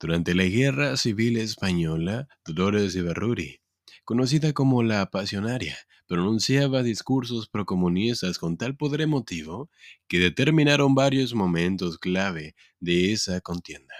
Durante 0.00 0.34
la 0.34 0.44
Guerra 0.44 0.96
Civil 0.96 1.36
Española, 1.36 2.26
Dolores 2.42 2.96
Ibarruri, 2.96 3.63
conocida 4.04 4.52
como 4.52 4.82
la 4.82 5.00
apasionaria, 5.00 5.76
pronunciaba 6.06 6.82
discursos 6.82 7.48
procomunistas 7.48 8.38
con 8.38 8.56
tal 8.56 8.76
poder 8.76 9.00
emotivo 9.00 9.70
que 10.08 10.18
determinaron 10.18 10.94
varios 10.94 11.34
momentos 11.34 11.98
clave 11.98 12.54
de 12.80 13.12
esa 13.12 13.40
contienda. 13.40 13.94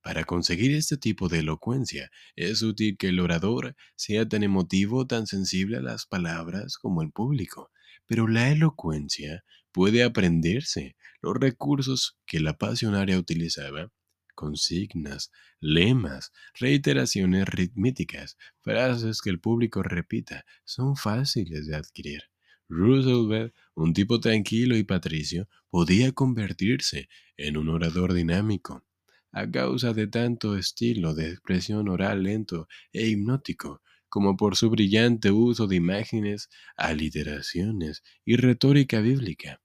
Para 0.00 0.24
conseguir 0.24 0.74
este 0.74 0.98
tipo 0.98 1.28
de 1.28 1.38
elocuencia, 1.38 2.10
es 2.36 2.62
útil 2.62 2.96
que 2.98 3.08
el 3.08 3.20
orador 3.20 3.74
sea 3.96 4.28
tan 4.28 4.42
emotivo, 4.42 5.06
tan 5.06 5.26
sensible 5.26 5.78
a 5.78 5.80
las 5.80 6.06
palabras 6.06 6.76
como 6.76 7.02
el 7.02 7.10
público. 7.10 7.70
Pero 8.06 8.28
la 8.28 8.50
elocuencia 8.50 9.44
puede 9.72 10.04
aprenderse. 10.04 10.96
Los 11.22 11.36
recursos 11.36 12.18
que 12.26 12.40
la 12.40 12.58
pasionaria 12.58 13.18
utilizaba 13.18 13.90
consignas, 14.34 15.30
lemas, 15.60 16.32
reiteraciones 16.54 17.46
ritmíticas, 17.48 18.36
frases 18.60 19.22
que 19.22 19.30
el 19.30 19.40
público 19.40 19.82
repita, 19.82 20.44
son 20.64 20.96
fáciles 20.96 21.66
de 21.66 21.76
adquirir. 21.76 22.24
Roosevelt, 22.68 23.54
un 23.74 23.92
tipo 23.92 24.20
tranquilo 24.20 24.76
y 24.76 24.84
patricio, 24.84 25.48
podía 25.70 26.12
convertirse 26.12 27.08
en 27.36 27.56
un 27.56 27.68
orador 27.68 28.12
dinámico. 28.12 28.84
A 29.32 29.50
causa 29.50 29.92
de 29.92 30.06
tanto 30.06 30.56
estilo 30.56 31.14
de 31.14 31.30
expresión 31.30 31.88
oral 31.88 32.22
lento 32.22 32.68
e 32.92 33.06
hipnótico, 33.08 33.82
como 34.08 34.36
por 34.36 34.56
su 34.56 34.70
brillante 34.70 35.32
uso 35.32 35.66
de 35.66 35.76
imágenes, 35.76 36.48
aliteraciones 36.76 38.04
y 38.24 38.36
retórica 38.36 39.00
bíblica. 39.00 39.60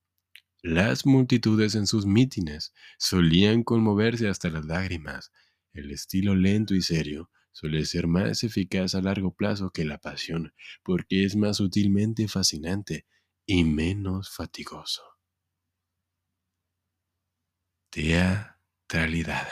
Las 0.62 1.06
multitudes 1.06 1.75
en 1.75 1.88
sus 1.88 2.06
mítines 2.06 2.74
solían 2.98 3.63
conmoverse 3.63 4.28
hasta 4.28 4.50
las 4.50 4.66
lágrimas. 4.66 5.32
El 5.72 5.92
estilo 5.92 6.36
lento 6.36 6.75
y 6.75 6.82
serio 6.82 7.30
suele 7.54 7.86
ser 7.86 8.08
más 8.08 8.44
eficaz 8.44 8.94
a 8.94 9.01
largo 9.01 9.34
plazo 9.34 9.72
que 9.72 9.86
la 9.86 10.00
pasión, 10.00 10.54
porque 10.84 11.24
es 11.24 11.38
más 11.38 11.58
sutilmente 11.58 12.28
fascinante 12.28 13.06
y 13.46 13.63
menos 13.63 14.32
fatigoso. 14.32 15.04
Teatralidad. 17.89 19.48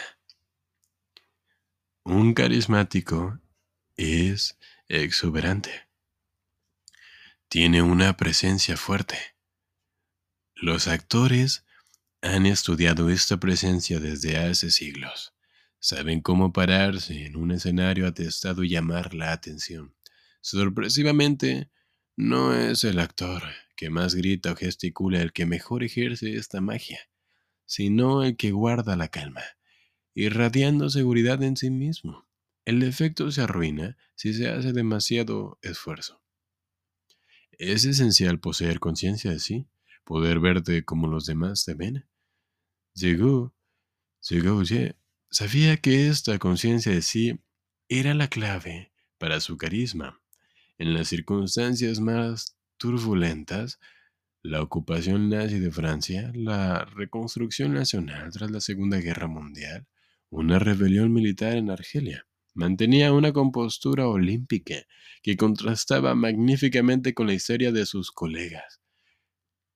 Un 2.04 2.34
carismático 2.34 3.40
es 3.96 4.60
exuberante. 4.90 5.88
Tiene 7.48 7.82
una 7.82 8.18
presencia 8.18 8.76
fuerte 8.76 9.37
los 10.62 10.88
actores 10.88 11.66
han 12.22 12.46
estudiado 12.46 13.10
esta 13.10 13.38
presencia 13.38 14.00
desde 14.00 14.38
hace 14.38 14.72
siglos. 14.72 15.34
Saben 15.80 16.22
cómo 16.22 16.52
pararse 16.52 17.26
en 17.26 17.36
un 17.36 17.52
escenario 17.52 18.08
atestado 18.08 18.64
y 18.64 18.70
llamar 18.70 19.14
la 19.14 19.32
atención. 19.32 19.94
Sorpresivamente, 20.42 21.70
no 22.16 22.56
es 22.56 22.84
el 22.84 23.00
actor 23.00 23.44
que 23.76 23.92
más 23.92 24.16
grita 24.16 24.54
o 24.54 24.56
gesticula 24.56 25.22
el 25.22 25.32
que 25.32 25.46
mejor 25.46 25.84
ejerce 25.84 26.36
esta 26.36 26.60
magia, 26.60 27.00
sino 27.66 28.24
el 28.24 28.36
que 28.36 28.52
guarda 28.52 28.96
la 28.96 29.10
calma, 29.10 29.44
irradiando 30.16 30.90
seguridad 30.90 31.44
en 31.44 31.56
sí 31.56 31.70
mismo. 31.70 32.28
El 32.66 32.82
efecto 32.82 33.30
se 33.30 33.42
arruina 33.42 33.96
si 34.16 34.34
se 34.34 34.50
hace 34.50 34.74
demasiado 34.74 35.60
esfuerzo. 35.62 36.24
Es 37.52 37.86
esencial 37.86 38.40
poseer 38.40 38.80
conciencia 38.80 39.32
de 39.32 39.40
sí, 39.40 39.68
poder 40.08 40.40
verte 40.40 40.86
como 40.86 41.08
los 41.08 41.26
demás 41.26 41.66
te 41.66 41.74
ven. 41.74 42.08
Llegó, 42.94 43.54
llegó, 44.30 44.64
sabía 45.30 45.78
que 45.78 46.08
esta 46.08 46.40
conciencia 46.40 46.94
de 46.94 47.02
sí 47.02 47.42
era 47.90 48.14
la 48.14 48.30
clave 48.30 48.94
para 49.18 49.42
su 49.42 49.58
carisma. 49.58 50.22
En 50.78 50.94
las 50.94 51.10
circunstancias 51.10 52.00
más 52.00 52.58
turbulentas, 52.78 53.80
la 54.42 54.62
ocupación 54.62 55.30
nazi 55.30 55.60
de 55.60 55.72
Francia, 55.72 56.32
la 56.34 56.86
reconstrucción 56.86 57.74
nacional 57.74 58.32
tras 58.32 58.50
la 58.50 58.62
Segunda 58.62 59.00
Guerra 59.00 59.28
Mundial, 59.28 59.88
una 60.30 60.58
rebelión 60.58 61.12
militar 61.12 61.58
en 61.58 61.70
Argelia, 61.70 62.26
mantenía 62.54 63.12
una 63.12 63.34
compostura 63.34 64.08
olímpica 64.08 64.76
que 65.22 65.36
contrastaba 65.36 66.16
magníficamente 66.16 67.14
con 67.14 67.28
la 67.28 67.34
historia 67.34 67.74
de 67.74 67.86
sus 67.86 68.12
colegas. 68.12 68.80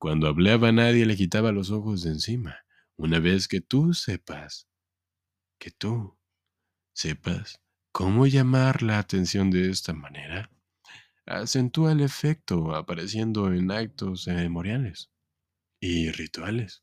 Cuando 0.02 0.26
hablaba 0.26 0.72
nadie 0.72 1.06
le 1.06 1.14
quitaba 1.14 1.52
los 1.52 1.70
ojos 1.70 2.02
de 2.02 2.10
encima. 2.10 2.56
Una 2.96 3.20
vez 3.20 3.46
que 3.46 3.60
tú 3.60 3.94
sepas, 3.94 4.68
que 5.60 5.70
tú 5.70 6.18
sepas 6.92 7.62
cómo 7.92 8.26
llamar 8.26 8.82
la 8.82 8.98
atención 8.98 9.52
de 9.52 9.70
esta 9.70 9.92
manera, 9.92 10.50
acentúa 11.24 11.92
el 11.92 12.00
efecto 12.00 12.74
apareciendo 12.74 13.52
en 13.52 13.70
actos 13.70 14.26
memoriales 14.26 15.12
y 15.78 16.10
rituales, 16.10 16.82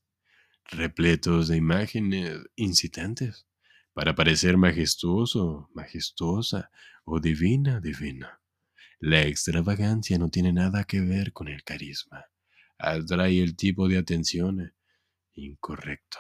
repletos 0.64 1.50
de 1.50 1.58
imágenes 1.58 2.40
incitantes, 2.56 3.48
para 3.92 4.16
parecer 4.16 4.56
majestuoso, 4.56 5.70
majestuosa 5.74 6.72
o 7.04 7.20
divina, 7.20 7.82
divina. 7.82 8.40
La 8.98 9.24
extravagancia 9.24 10.18
no 10.18 10.30
tiene 10.30 10.54
nada 10.54 10.86
que 10.86 11.02
ver 11.02 11.34
con 11.34 11.50
el 11.50 11.66
carisma 11.66 12.24
atrae 12.80 13.44
el 13.44 13.56
tipo 13.56 13.88
de 13.88 13.98
atención 13.98 14.74
incorrecto. 15.34 16.18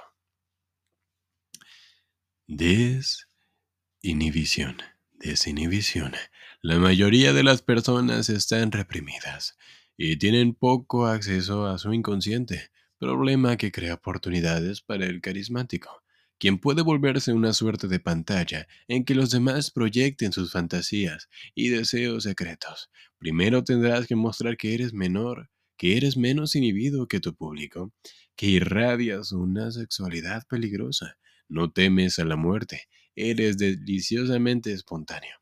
Desinhibición. 2.48 4.78
Desinhibición. 5.13 6.13
La 6.62 6.78
mayoría 6.78 7.34
de 7.34 7.44
las 7.44 7.62
personas 7.62 8.30
están 8.30 8.72
reprimidas 8.72 9.58
y 9.98 10.18
tienen 10.18 10.54
poco 10.54 11.08
acceso 11.08 11.68
a 11.68 11.78
su 11.78 11.94
inconsciente, 11.94 12.72
problema 12.98 13.58
que 13.58 13.72
crea 13.72 13.96
oportunidades 13.96 14.82
para 14.82 15.06
el 15.06 15.22
carismático, 15.22 16.04
quien 16.38 16.58
puede 16.58 16.82
volverse 16.82 17.34
una 17.34 17.54
suerte 17.54 17.88
de 17.88 18.00
pantalla 18.00 18.68
en 18.88 19.06
que 19.06 19.16
los 19.16 19.30
demás 19.30 19.72
proyecten 19.72 20.34
sus 20.34 20.51
fantasías 20.51 21.30
y 21.56 21.70
deseos 21.70 22.24
secretos. 22.24 22.89
Primero 23.18 23.63
tendrás 23.63 24.08
que 24.08 24.16
mostrar 24.16 24.58
que 24.58 24.74
eres 24.74 24.94
menor, 24.94 25.50
que 25.80 25.96
eres 25.96 26.18
menos 26.18 26.56
inhibido 26.56 27.08
que 27.08 27.22
tu 27.22 27.34
público, 27.34 27.94
que 28.36 28.48
irradias 28.48 29.32
una 29.32 29.72
sexualidad 29.72 30.46
peligrosa, 30.48 31.18
no 31.48 31.72
temes 31.72 32.20
a 32.20 32.26
la 32.26 32.36
muerte, 32.36 32.90
eres 33.16 33.58
deliciosamente 33.58 34.74
espontáneo. 34.74 35.38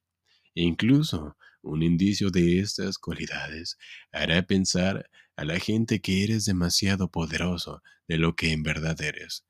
incluso 0.53 1.37
un 1.61 1.83
indicio 1.83 2.29
de 2.29 2.59
estas 2.59 2.97
cualidades 2.97 3.77
hará 4.11 4.43
pensar 4.43 5.09
a 5.35 5.43
la 5.43 5.59
gente 5.59 6.01
que 6.01 6.23
eres 6.23 6.45
demasiado 6.45 7.09
poderoso 7.11 7.81
de 8.07 8.17
lo 8.17 8.35
que 8.35 8.51
en 8.51 8.63
verdad 8.63 8.99
eres. 9.01 9.43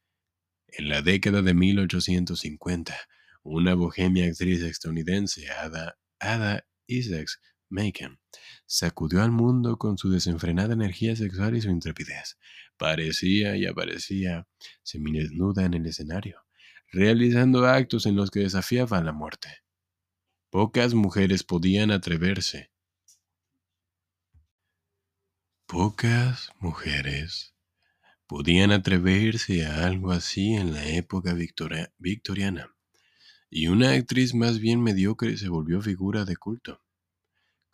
En 0.67 0.87
la 0.89 1.01
década 1.01 1.41
de 1.41 1.53
1850, 1.53 2.95
una 3.43 3.73
bohemia 3.75 4.25
actriz 4.25 4.61
estadounidense, 4.61 5.49
Ada, 5.49 5.97
Ada 6.19 6.65
Isaacs 6.87 7.39
Macon, 7.69 8.19
sacudió 8.65 9.21
al 9.21 9.31
mundo 9.31 9.77
con 9.77 9.97
su 9.97 10.09
desenfrenada 10.09 10.73
energía 10.73 11.15
sexual 11.15 11.55
y 11.57 11.61
su 11.61 11.69
intrepidez. 11.69 12.37
Parecía 12.77 13.55
y 13.57 13.65
aparecía 13.65 14.47
semidesnuda 14.83 15.65
en 15.65 15.73
el 15.73 15.85
escenario, 15.85 16.45
realizando 16.91 17.65
actos 17.65 18.05
en 18.05 18.15
los 18.15 18.31
que 18.31 18.41
desafiaba 18.41 19.01
la 19.01 19.13
muerte. 19.13 19.49
Pocas 20.49 20.93
mujeres 20.93 21.43
podían 21.43 21.91
atreverse. 21.91 22.71
Pocas 25.65 26.49
mujeres 26.59 27.53
podían 28.27 28.71
atreverse 28.71 29.65
a 29.65 29.85
algo 29.85 30.11
así 30.11 30.53
en 30.53 30.73
la 30.73 30.87
época 30.87 31.33
victoriana, 31.33 32.73
y 33.49 33.67
una 33.67 33.91
actriz 33.91 34.33
más 34.33 34.59
bien 34.59 34.81
mediocre 34.81 35.37
se 35.37 35.49
volvió 35.49 35.81
figura 35.81 36.23
de 36.25 36.37
culto. 36.37 36.81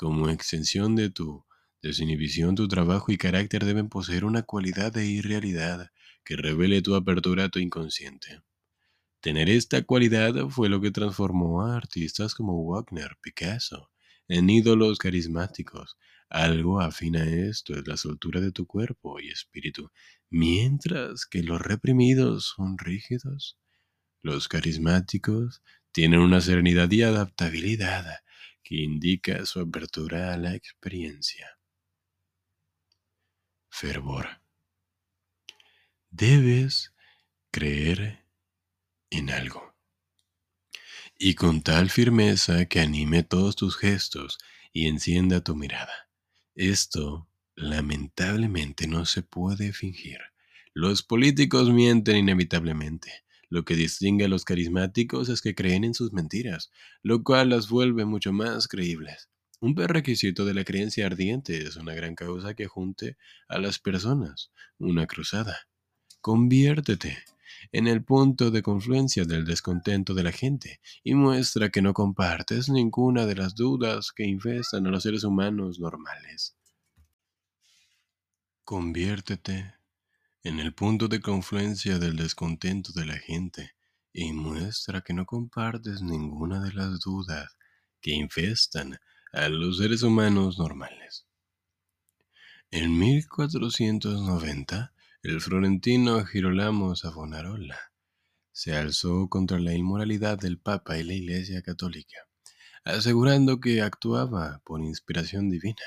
Como 0.04 0.28
extensión 0.28 0.98
de 0.98 1.10
tu 1.10 1.46
desinhibición, 1.82 2.56
tu 2.56 2.68
trabajo 2.68 3.14
y 3.14 3.18
carácter 3.18 3.64
deben 3.64 3.88
poseer 3.88 4.26
una 4.26 4.42
cualidad 4.44 4.92
de 4.92 5.06
irrealidad 5.06 5.92
que 6.26 6.36
revele 6.36 6.82
tu 6.82 6.96
apertura 6.96 7.46
a 7.46 7.50
tu 7.50 7.60
inconsciente. 7.60 8.42
Tener 9.22 9.50
esta 9.50 9.82
cualidad 9.84 10.50
fue 10.50 10.68
lo 10.68 10.82
que 10.82 10.92
transformó 10.92 11.66
a 11.66 11.78
artistas 11.78 12.36
como 12.36 12.66
Wagner, 12.66 13.16
Picasso, 13.22 13.92
en 14.28 14.50
ídolos 14.50 14.98
carismáticos. 14.98 15.96
Algo 16.28 16.82
afín 16.82 17.16
a 17.16 17.24
esto 17.24 17.74
es 17.74 17.88
la 17.88 17.96
soltura 17.96 18.42
de 18.42 18.52
tu 18.52 18.68
cuerpo 18.68 19.22
y 19.22 19.30
espíritu, 19.30 19.90
mientras 20.30 21.26
que 21.26 21.44
los 21.44 21.62
reprimidos 21.62 22.54
son 22.58 22.78
rígidos. 22.78 23.58
Los 24.22 24.50
carismáticos 24.50 25.64
tienen 25.94 26.20
una 26.20 26.42
serenidad 26.42 26.92
y 26.92 27.04
adaptabilidad 27.04 28.23
que 28.64 28.76
indica 28.76 29.46
su 29.46 29.60
apertura 29.60 30.34
a 30.34 30.38
la 30.38 30.56
experiencia. 30.56 31.60
Fervor. 33.70 34.42
Debes 36.10 36.94
creer 37.52 38.26
en 39.10 39.30
algo. 39.30 39.76
Y 41.18 41.36
con 41.36 41.62
tal 41.62 41.90
firmeza 41.90 42.66
que 42.66 42.80
anime 42.80 43.24
todos 43.24 43.56
tus 43.56 43.78
gestos 43.78 44.38
y 44.72 44.88
encienda 44.88 45.44
tu 45.44 45.56
mirada. 45.56 46.10
Esto, 46.56 47.28
lamentablemente, 47.56 48.88
no 48.88 49.06
se 49.06 49.22
puede 49.22 49.74
fingir. 49.74 50.20
Los 50.74 51.04
políticos 51.04 51.70
mienten 51.70 52.18
inevitablemente. 52.18 53.24
Lo 53.54 53.66
que 53.66 53.76
distingue 53.76 54.26
a 54.26 54.28
los 54.28 54.46
carismáticos 54.46 55.30
es 55.30 55.40
que 55.40 55.54
creen 55.54 55.84
en 55.84 55.94
sus 55.94 56.12
mentiras, 56.12 56.72
lo 57.04 57.24
cual 57.24 57.50
las 57.50 57.70
vuelve 57.70 58.04
mucho 58.04 58.34
más 58.34 58.68
creíbles. 58.68 59.30
Un 59.62 59.76
requisito 59.76 60.44
de 60.44 60.56
la 60.56 60.64
creencia 60.64 61.06
ardiente 61.06 61.62
es 61.62 61.76
una 61.76 61.94
gran 61.94 62.16
causa 62.16 62.56
que 62.56 62.66
junte 62.66 63.16
a 63.48 63.60
las 63.60 63.78
personas, 63.78 64.52
una 64.80 65.06
cruzada. 65.06 65.68
Conviértete 66.20 67.20
en 67.72 67.86
el 67.86 68.04
punto 68.04 68.50
de 68.50 68.64
confluencia 68.64 69.24
del 69.24 69.46
descontento 69.46 70.16
de 70.16 70.24
la 70.24 70.32
gente 70.32 70.82
y 71.04 71.14
muestra 71.14 71.70
que 71.70 71.84
no 71.84 71.94
compartes 71.94 72.70
ninguna 72.70 73.28
de 73.28 73.36
las 73.36 73.54
dudas 73.54 74.12
que 74.12 74.26
infestan 74.26 74.88
a 74.88 74.90
los 74.90 75.04
seres 75.04 75.24
humanos 75.24 75.80
normales. 75.80 76.58
Conviértete 78.64 79.76
en 80.44 80.60
el 80.60 80.74
punto 80.74 81.08
de 81.08 81.22
confluencia 81.22 82.00
del 82.00 82.18
descontento 82.18 82.92
de 82.92 83.06
la 83.06 83.18
gente 83.18 83.76
y 84.12 84.34
muestra 84.34 85.02
que 85.02 85.14
no 85.14 85.26
compartes 85.26 86.02
ninguna 86.02 86.62
de 86.62 86.74
las 86.74 87.00
dudas 87.00 87.56
que 88.02 88.12
infestan 88.12 89.00
a 89.32 89.48
los 89.48 89.78
seres 89.78 90.04
humanos 90.04 90.60
normales. 90.60 91.26
En 92.72 93.00
1490, 93.00 94.94
el 95.24 95.40
florentino 95.40 96.26
Girolamo 96.26 96.96
Savonarola 96.98 97.80
se 98.52 98.76
alzó 98.76 99.30
contra 99.30 99.60
la 99.60 99.74
inmoralidad 99.74 100.38
del 100.38 100.60
Papa 100.60 100.98
y 100.98 101.04
la 101.04 101.14
Iglesia 101.14 101.62
Católica, 101.62 102.18
asegurando 102.84 103.62
que 103.62 103.82
actuaba 103.82 104.62
por 104.66 104.82
inspiración 104.82 105.50
divina. 105.50 105.84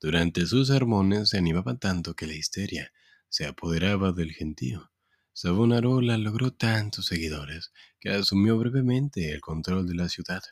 Durante 0.00 0.46
sus 0.46 0.68
sermones 0.68 1.28
se 1.28 1.36
animaba 1.36 1.76
tanto 1.76 2.14
que 2.14 2.26
la 2.26 2.34
histeria 2.34 2.90
se 3.28 3.46
apoderaba 3.46 4.12
del 4.12 4.32
gentío. 4.32 4.90
Savonarola 5.32 6.16
logró 6.16 6.52
tantos 6.52 7.06
seguidores 7.06 7.72
que 8.00 8.10
asumió 8.10 8.56
brevemente 8.56 9.32
el 9.32 9.40
control 9.40 9.86
de 9.86 9.94
la 9.94 10.08
ciudad, 10.08 10.42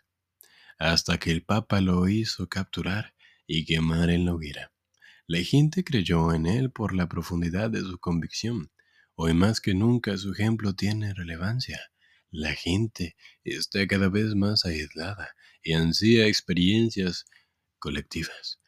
hasta 0.79 1.19
que 1.19 1.31
el 1.31 1.43
Papa 1.43 1.81
lo 1.81 2.07
hizo 2.09 2.49
capturar 2.49 3.15
y 3.47 3.65
quemar 3.65 4.11
en 4.11 4.27
la 4.27 4.35
hoguera. 4.35 4.73
La 5.27 5.39
gente 5.43 5.85
creyó 5.85 6.35
en 6.35 6.45
él 6.45 6.71
por 6.71 6.95
la 6.95 7.09
profundidad 7.09 7.71
de 7.71 7.81
su 7.81 7.99
convicción. 7.99 8.71
Hoy 9.15 9.33
más 9.33 9.61
que 9.63 9.73
nunca 9.73 10.19
su 10.19 10.33
ejemplo 10.33 10.75
tiene 10.75 11.15
relevancia. 11.15 11.81
La 12.31 12.53
gente 12.53 13.17
está 13.43 13.87
cada 13.87 14.11
vez 14.11 14.35
más 14.35 14.67
aislada 14.67 15.35
y 15.63 15.73
ansía 15.73 16.27
experiencias 16.27 17.25
colectivas. 17.79 18.61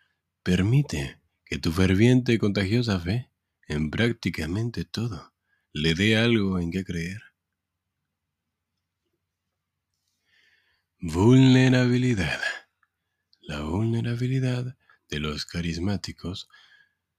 Permite 0.42 1.21
que 1.45 1.59
tu 1.59 1.73
ferviente 1.73 2.33
y 2.33 2.38
contagiosa 2.38 3.01
fe 3.01 3.31
en 3.66 3.90
prácticamente 3.90 4.85
todo 4.85 5.33
le 5.72 5.94
dé 5.94 6.16
algo 6.16 6.59
en 6.59 6.70
qué 6.70 6.85
creer. 6.85 7.22
Vulnerabilidad. 10.98 12.40
La 13.42 13.61
vulnerabilidad 13.61 14.76
de 15.09 15.20
los 15.20 15.44
carismáticos 15.44 16.48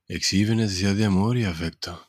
exhibe 0.08 0.56
necesidad 0.56 0.96
de 0.96 1.06
amor 1.06 1.38
y 1.38 1.46
afecto. 1.46 2.08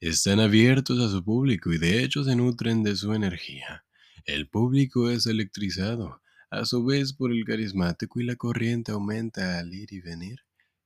Están 0.00 0.40
abiertos 0.40 1.00
a 1.00 1.10
su 1.10 1.24
público 1.24 1.72
y 1.72 1.78
de 1.78 2.02
hecho 2.02 2.24
se 2.24 2.36
nutren 2.36 2.82
de 2.82 2.96
su 2.96 3.12
energía. 3.12 3.84
El 4.24 4.48
público 4.48 5.10
es 5.10 5.26
electrizado, 5.26 6.22
a 6.50 6.64
su 6.64 6.84
vez 6.84 7.12
por 7.12 7.32
el 7.32 7.44
carismático 7.44 8.20
y 8.20 8.24
la 8.24 8.36
corriente 8.36 8.92
aumenta 8.92 9.58
al 9.58 9.74
ir 9.74 9.92
y 9.92 10.00
venir. 10.00 10.40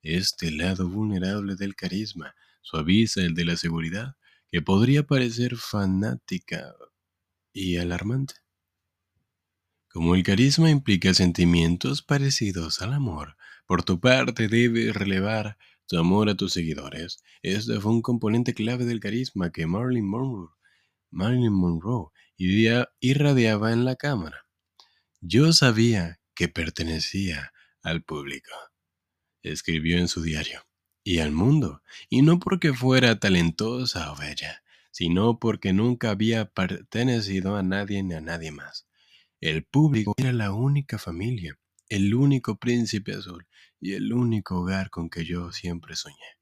Este 0.08 0.52
lado 0.52 0.88
vulnerable 0.88 1.56
del 1.56 1.74
carisma 1.74 2.36
suaviza 2.62 3.22
el 3.22 3.34
de 3.34 3.44
la 3.44 3.56
seguridad, 3.56 4.14
que 4.52 4.62
podría 4.62 5.04
parecer 5.04 5.56
fanática 5.56 6.76
y 7.52 7.78
alarmante. 7.78 8.34
Como 9.88 10.14
el 10.14 10.22
carisma 10.22 10.70
implica 10.70 11.12
sentimientos 11.12 12.02
parecidos 12.02 12.82
al 12.82 12.92
amor, 12.92 13.36
por 13.66 13.82
tu 13.82 13.98
parte 13.98 14.46
debes 14.46 14.94
relevar 14.94 15.58
tu 15.88 15.98
amor 15.98 16.28
a 16.28 16.36
tus 16.36 16.52
seguidores. 16.52 17.18
Este 17.42 17.80
fue 17.80 17.90
un 17.90 18.02
componente 18.02 18.54
clave 18.54 18.84
del 18.84 19.00
carisma 19.00 19.50
que 19.50 19.66
Marilyn 19.66 20.06
Monroe, 20.06 20.50
Marilyn 21.10 21.52
Monroe 21.52 22.12
irradiaba 22.36 23.72
en 23.72 23.84
la 23.84 23.96
cámara. 23.96 24.46
Yo 25.20 25.52
sabía 25.52 26.20
que 26.36 26.46
pertenecía 26.46 27.52
al 27.82 28.04
público, 28.04 28.52
escribió 29.52 29.98
en 29.98 30.08
su 30.08 30.22
diario, 30.22 30.66
y 31.04 31.18
al 31.18 31.32
mundo, 31.32 31.82
y 32.08 32.22
no 32.22 32.38
porque 32.38 32.72
fuera 32.72 33.18
talentosa 33.18 34.12
o 34.12 34.16
bella, 34.16 34.62
sino 34.90 35.38
porque 35.38 35.72
nunca 35.72 36.10
había 36.10 36.46
pertenecido 36.46 37.56
a 37.56 37.62
nadie 37.62 38.02
ni 38.02 38.14
a 38.14 38.20
nadie 38.20 38.50
más. 38.50 38.86
El 39.40 39.64
público 39.64 40.14
era 40.16 40.32
la 40.32 40.52
única 40.52 40.98
familia, 40.98 41.58
el 41.88 42.14
único 42.14 42.58
príncipe 42.58 43.12
azul 43.12 43.46
y 43.80 43.92
el 43.92 44.12
único 44.12 44.60
hogar 44.60 44.90
con 44.90 45.10
que 45.10 45.24
yo 45.24 45.52
siempre 45.52 45.94
soñé. 45.96 46.38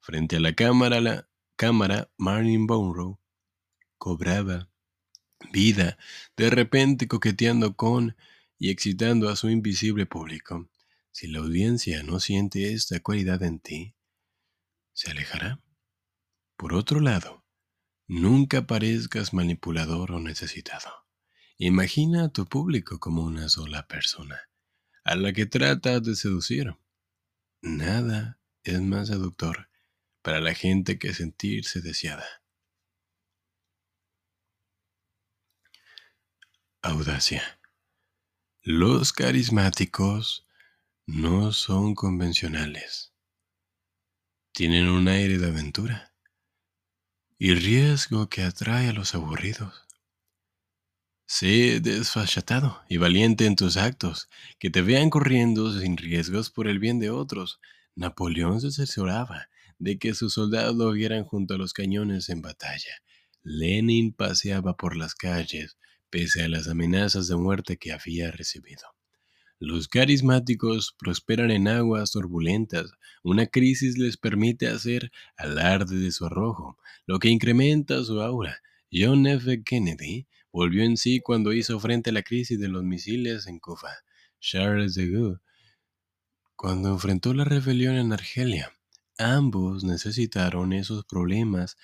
Frente 0.00 0.36
a 0.36 0.40
la 0.40 0.54
cámara, 0.54 1.00
la 1.00 1.28
cámara 1.56 2.10
Marilyn 2.16 2.66
Monroe 2.66 3.18
cobraba 3.98 4.70
vida, 5.52 5.98
de 6.36 6.50
repente 6.50 7.08
coqueteando 7.08 7.76
con 7.76 8.16
y 8.58 8.70
excitando 8.70 9.28
a 9.28 9.36
su 9.36 9.50
invisible 9.50 10.06
público. 10.06 10.68
Si 11.18 11.28
la 11.28 11.38
audiencia 11.38 12.02
no 12.02 12.20
siente 12.20 12.74
esta 12.74 13.00
cualidad 13.00 13.42
en 13.42 13.58
ti, 13.58 13.96
se 14.92 15.10
alejará. 15.10 15.62
Por 16.58 16.74
otro 16.74 17.00
lado, 17.00 17.42
nunca 18.06 18.66
parezcas 18.66 19.32
manipulador 19.32 20.12
o 20.12 20.20
necesitado. 20.20 20.90
Imagina 21.56 22.24
a 22.24 22.28
tu 22.28 22.44
público 22.44 23.00
como 23.00 23.22
una 23.22 23.48
sola 23.48 23.86
persona, 23.88 24.50
a 25.04 25.14
la 25.14 25.32
que 25.32 25.46
tratas 25.46 26.02
de 26.02 26.16
seducir. 26.16 26.76
Nada 27.62 28.38
es 28.62 28.82
más 28.82 29.08
seductor 29.08 29.70
para 30.20 30.42
la 30.42 30.52
gente 30.52 30.98
que 30.98 31.14
sentirse 31.14 31.80
deseada. 31.80 32.26
Audacia. 36.82 37.58
Los 38.60 39.14
carismáticos 39.14 40.45
no 41.06 41.52
son 41.52 41.94
convencionales. 41.94 43.12
Tienen 44.52 44.88
un 44.88 45.06
aire 45.06 45.38
de 45.38 45.46
aventura 45.46 46.12
y 47.38 47.54
riesgo 47.54 48.28
que 48.28 48.42
atrae 48.42 48.88
a 48.88 48.92
los 48.92 49.14
aburridos. 49.14 49.86
Sé 51.28 51.80
desfachatado 51.80 52.82
y 52.88 52.96
valiente 52.96 53.46
en 53.46 53.54
tus 53.54 53.76
actos, 53.76 54.28
que 54.58 54.68
te 54.70 54.82
vean 54.82 55.10
corriendo 55.10 55.78
sin 55.78 55.96
riesgos 55.96 56.50
por 56.50 56.66
el 56.66 56.80
bien 56.80 56.98
de 56.98 57.10
otros. 57.10 57.60
Napoleón 57.94 58.60
se 58.60 58.68
asesoraba 58.68 59.48
de 59.78 59.98
que 59.98 60.14
sus 60.14 60.34
soldados 60.34 60.74
lo 60.74 60.90
vieran 60.90 61.24
junto 61.24 61.54
a 61.54 61.58
los 61.58 61.72
cañones 61.72 62.30
en 62.30 62.42
batalla. 62.42 63.02
Lenin 63.42 64.12
paseaba 64.12 64.76
por 64.76 64.96
las 64.96 65.14
calles 65.14 65.76
pese 66.10 66.42
a 66.42 66.48
las 66.48 66.66
amenazas 66.66 67.28
de 67.28 67.36
muerte 67.36 67.76
que 67.76 67.92
había 67.92 68.30
recibido. 68.32 68.95
Los 69.58 69.88
carismáticos 69.88 70.94
prosperan 70.98 71.50
en 71.50 71.68
aguas 71.68 72.10
turbulentas. 72.10 72.90
Una 73.22 73.46
crisis 73.46 73.96
les 73.96 74.16
permite 74.16 74.68
hacer 74.68 75.10
alarde 75.36 75.96
de 75.96 76.12
su 76.12 76.26
arrojo, 76.26 76.78
lo 77.06 77.18
que 77.18 77.28
incrementa 77.28 78.04
su 78.04 78.20
aura. 78.20 78.60
John 78.92 79.26
F. 79.26 79.62
Kennedy 79.64 80.26
volvió 80.52 80.84
en 80.84 80.96
sí 80.96 81.20
cuando 81.20 81.52
hizo 81.52 81.80
frente 81.80 82.10
a 82.10 82.12
la 82.12 82.22
crisis 82.22 82.58
de 82.58 82.68
los 82.68 82.84
misiles 82.84 83.46
en 83.46 83.58
Cuba. 83.58 83.90
Charles 84.40 84.94
de 84.94 85.10
Gaulle, 85.10 85.40
cuando 86.54 86.90
enfrentó 86.90 87.34
la 87.34 87.44
rebelión 87.44 87.96
en 87.96 88.12
Argelia. 88.12 88.72
Ambos 89.18 89.84
necesitaron 89.84 90.72
esos 90.72 91.04
problemas 91.04 91.76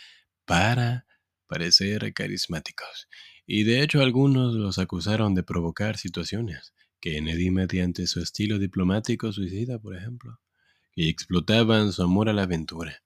para 0.45 1.07
parecer 1.47 2.13
carismáticos, 2.13 3.09
y 3.47 3.65
de 3.65 3.83
hecho 3.83 4.01
algunos 4.01 4.55
los 4.55 4.79
acusaron 4.79 5.35
de 5.35 5.43
provocar 5.43 5.97
situaciones. 5.97 6.75
Kennedy 7.03 7.51
mediante 7.51 8.07
su 8.07 8.21
estilo 8.21 8.61
diplomático 8.61 9.33
suicida, 9.33 9.81
por 9.81 9.97
ejemplo, 9.97 10.41
y 10.95 11.11
explotaban 11.11 11.93
su 11.93 12.05
amor 12.05 12.29
a 12.29 12.33
la 12.33 12.45
aventura. 12.45 13.03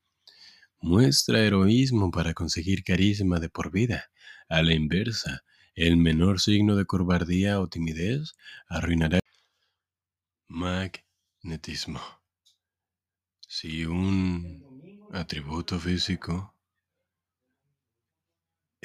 Muestra 0.81 1.41
heroísmo 1.41 2.11
para 2.11 2.35
conseguir 2.35 2.85
carisma 2.85 3.41
de 3.41 3.49
por 3.49 3.73
vida. 3.73 4.11
A 4.49 4.63
la 4.63 4.75
inversa, 4.75 5.45
el 5.75 5.97
menor 5.97 6.41
signo 6.41 6.77
de 6.77 6.85
cobardía 6.85 7.59
o 7.59 7.69
timidez 7.69 8.35
arruinará 8.69 9.19
magnetismo. 10.47 12.01
Si 13.49 13.87
un 13.87 15.09
atributo 15.13 15.81
físico 15.81 16.56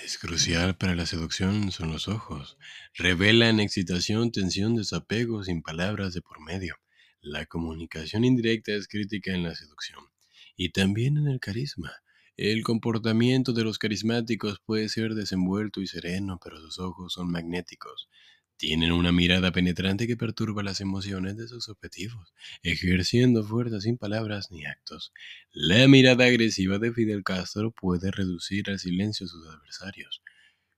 es 0.03 0.17
crucial 0.17 0.75
para 0.77 0.95
la 0.95 1.05
seducción 1.05 1.71
son 1.71 1.91
los 1.91 2.07
ojos. 2.07 2.57
Revelan 2.95 3.59
excitación, 3.59 4.31
tensión, 4.31 4.75
desapego 4.75 5.43
sin 5.43 5.61
palabras 5.61 6.13
de 6.13 6.21
por 6.21 6.39
medio. 6.41 6.75
La 7.21 7.45
comunicación 7.45 8.23
indirecta 8.23 8.71
es 8.73 8.87
crítica 8.87 9.31
en 9.33 9.43
la 9.43 9.53
seducción 9.53 10.03
y 10.55 10.69
también 10.69 11.17
en 11.17 11.27
el 11.27 11.39
carisma. 11.39 11.91
El 12.35 12.63
comportamiento 12.63 13.53
de 13.53 13.63
los 13.63 13.77
carismáticos 13.77 14.59
puede 14.65 14.89
ser 14.89 15.13
desenvuelto 15.13 15.81
y 15.81 15.87
sereno, 15.87 16.39
pero 16.43 16.59
sus 16.59 16.79
ojos 16.79 17.13
son 17.13 17.29
magnéticos. 17.29 18.09
Tienen 18.61 18.91
una 18.91 19.11
mirada 19.11 19.51
penetrante 19.51 20.05
que 20.05 20.15
perturba 20.15 20.61
las 20.61 20.81
emociones 20.81 21.35
de 21.35 21.47
sus 21.47 21.67
objetivos, 21.67 22.31
ejerciendo 22.61 23.43
fuerza 23.43 23.81
sin 23.81 23.97
palabras 23.97 24.51
ni 24.51 24.67
actos. 24.67 25.13
La 25.51 25.87
mirada 25.87 26.25
agresiva 26.25 26.77
de 26.77 26.93
Fidel 26.93 27.23
Castro 27.23 27.71
puede 27.71 28.11
reducir 28.11 28.69
al 28.69 28.77
silencio 28.77 29.25
a 29.25 29.29
sus 29.29 29.47
adversarios. 29.47 30.21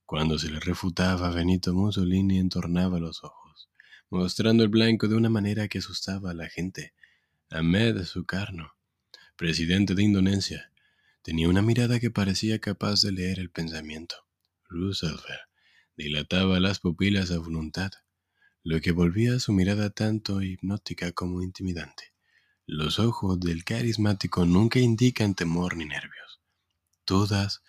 Cuando 0.06 0.40
se 0.40 0.50
le 0.50 0.62
refutaba, 0.62 1.30
Benito 1.32 1.74
Mussolini 1.74 2.40
entornaba 2.40 3.00
los 3.00 3.22
ojos, 3.22 3.68
mostrando 4.10 4.64
el 4.64 4.70
blanco 4.70 5.10
de 5.10 5.16
una 5.16 5.30
manera 5.30 5.68
que 5.68 5.80
asustaba 5.80 6.32
a 6.32 6.34
la 6.34 6.48
gente. 6.48 6.94
Ahmed 7.50 8.06
Sukarno, 8.06 8.76
presidente 9.36 9.94
de 9.94 10.04
Indonesia, 10.04 10.72
tenía 11.22 11.50
una 11.50 11.62
mirada 11.62 12.00
que 12.00 12.12
parecía 12.12 12.60
capaz 12.60 13.02
de 13.02 13.12
leer 13.12 13.40
el 13.40 13.50
pensamiento. 13.50 14.16
Roosevelt 14.70 15.53
dilataba 15.96 16.60
las 16.60 16.80
pupilas 16.80 17.32
a 17.32 17.38
voluntad, 17.38 17.92
lo 18.64 18.82
que 18.82 18.92
volvía 18.92 19.40
su 19.40 19.54
mirada 19.54 19.90
tanto 19.90 20.42
hipnótica 20.42 21.12
como 21.12 21.44
intimidante. 21.44 22.14
Los 22.66 22.98
ojos 22.98 23.40
del 23.40 23.64
carismático 23.64 24.46
nunca 24.46 24.80
indican 24.80 25.36
temor 25.36 25.76
ni 25.76 25.86
nervios. 25.86 26.42
Todas 27.06 27.62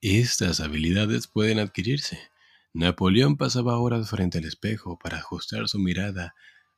estas 0.00 0.60
habilidades 0.60 1.26
pueden 1.26 1.58
adquirirse. 1.58 2.18
Napoleón 2.72 3.36
pasaba 3.36 3.78
horas 3.78 4.08
frente 4.08 4.38
al 4.38 4.46
espejo 4.46 4.98
para 4.98 5.18
ajustar 5.18 5.68
su 5.68 5.78
mirada 5.78 6.34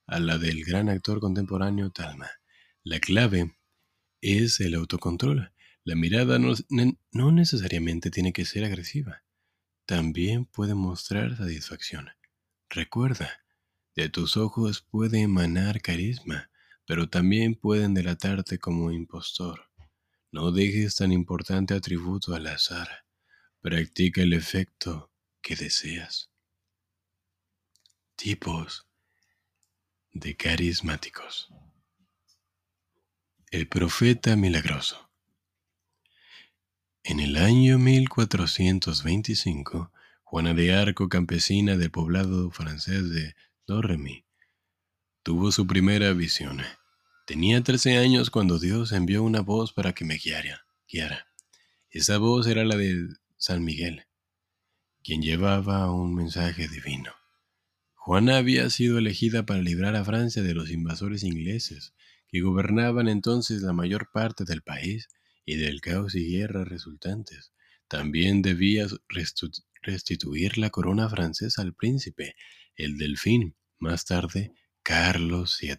a 0.07 0.19
la 0.19 0.39
del 0.39 0.65
gran 0.65 0.89
actor 0.89 1.21
contemporáneo 1.21 1.91
Talma. 1.91 2.31
La 2.83 2.99
clave 2.99 3.57
es 4.21 4.59
el 4.61 4.75
autocontrol. 4.75 5.53
La 5.85 5.95
mirada 5.95 6.39
no, 6.39 6.55
no 7.13 7.33
necesariamente 7.33 8.11
tiene 8.11 8.33
que 8.33 8.45
ser 8.45 8.65
agresiva 8.65 9.23
también 9.87 10.45
puede 10.45 10.75
mostrar 10.75 11.37
satisfacción. 11.37 12.09
Recuerda, 12.71 13.43
de 13.95 14.09
tus 14.09 14.37
ojos 14.37 14.81
puede 14.81 15.21
emanar 15.21 15.83
carisma, 15.83 16.51
pero 16.87 17.09
también 17.09 17.55
pueden 17.55 17.95
delatarte 17.95 18.59
como 18.59 18.91
impostor. 18.91 19.69
No 20.31 20.51
dejes 20.51 20.97
tan 20.97 21.13
importante 21.13 21.75
atributo 21.75 22.35
al 22.35 22.47
azar. 22.47 23.05
Practica 23.61 24.23
el 24.23 24.33
efecto 24.33 25.13
que 25.43 25.57
deseas. 25.57 26.31
Tipos 28.17 28.87
de 30.13 30.37
carismáticos. 30.37 31.49
El 33.51 33.69
profeta 33.69 34.37
milagroso. 34.37 35.12
En 37.05 37.19
el 37.19 37.37
año 37.37 37.81
1425, 37.81 39.91
Juana 40.23 40.55
de 40.55 40.73
Arco, 40.73 41.09
campesina 41.09 41.77
del 41.77 41.91
poblado 41.91 42.53
francés 42.53 43.11
de 43.11 43.35
Dorremy, 43.67 44.25
tuvo 45.25 45.51
su 45.51 45.67
primera 45.67 46.13
visión. 46.13 46.63
Tenía 47.27 47.61
13 47.61 47.99
años 47.99 48.31
cuando 48.31 48.61
Dios 48.61 48.93
envió 48.93 49.25
una 49.25 49.41
voz 49.41 49.73
para 49.73 49.95
que 49.95 50.05
me 50.05 50.17
guiara. 50.17 50.65
guiara. 50.89 51.27
Esa 51.91 52.19
voz 52.19 52.47
era 52.47 52.65
la 52.65 52.77
de 52.77 53.09
San 53.37 53.65
Miguel, 53.65 54.05
quien 55.03 55.23
llevaba 55.23 55.91
un 55.91 56.15
mensaje 56.15 56.69
divino. 56.69 57.13
Juana 57.95 58.37
había 58.37 58.71
sido 58.71 58.99
elegida 58.99 59.45
para 59.45 59.61
librar 59.61 59.97
a 59.97 60.05
Francia 60.05 60.45
de 60.45 60.55
los 60.55 60.71
invasores 60.71 61.25
ingleses, 61.25 61.95
que 62.29 62.43
gobernaban 62.43 63.09
entonces 63.09 63.63
la 63.63 63.73
mayor 63.73 64.13
parte 64.13 64.45
del 64.45 64.63
país 64.63 65.09
y 65.45 65.57
del 65.57 65.81
caos 65.81 66.15
y 66.15 66.31
guerra 66.31 66.65
resultantes. 66.65 67.53
También 67.89 68.43
debía 68.43 68.87
restituir 69.83 70.59
la 70.59 70.71
corona 70.71 71.09
francesa 71.09 71.63
al 71.63 71.75
príncipe, 71.75 72.37
el 72.77 72.97
delfín, 72.97 73.57
más 73.79 74.05
tarde 74.05 74.55
Carlos 74.83 75.59
VII, 75.61 75.77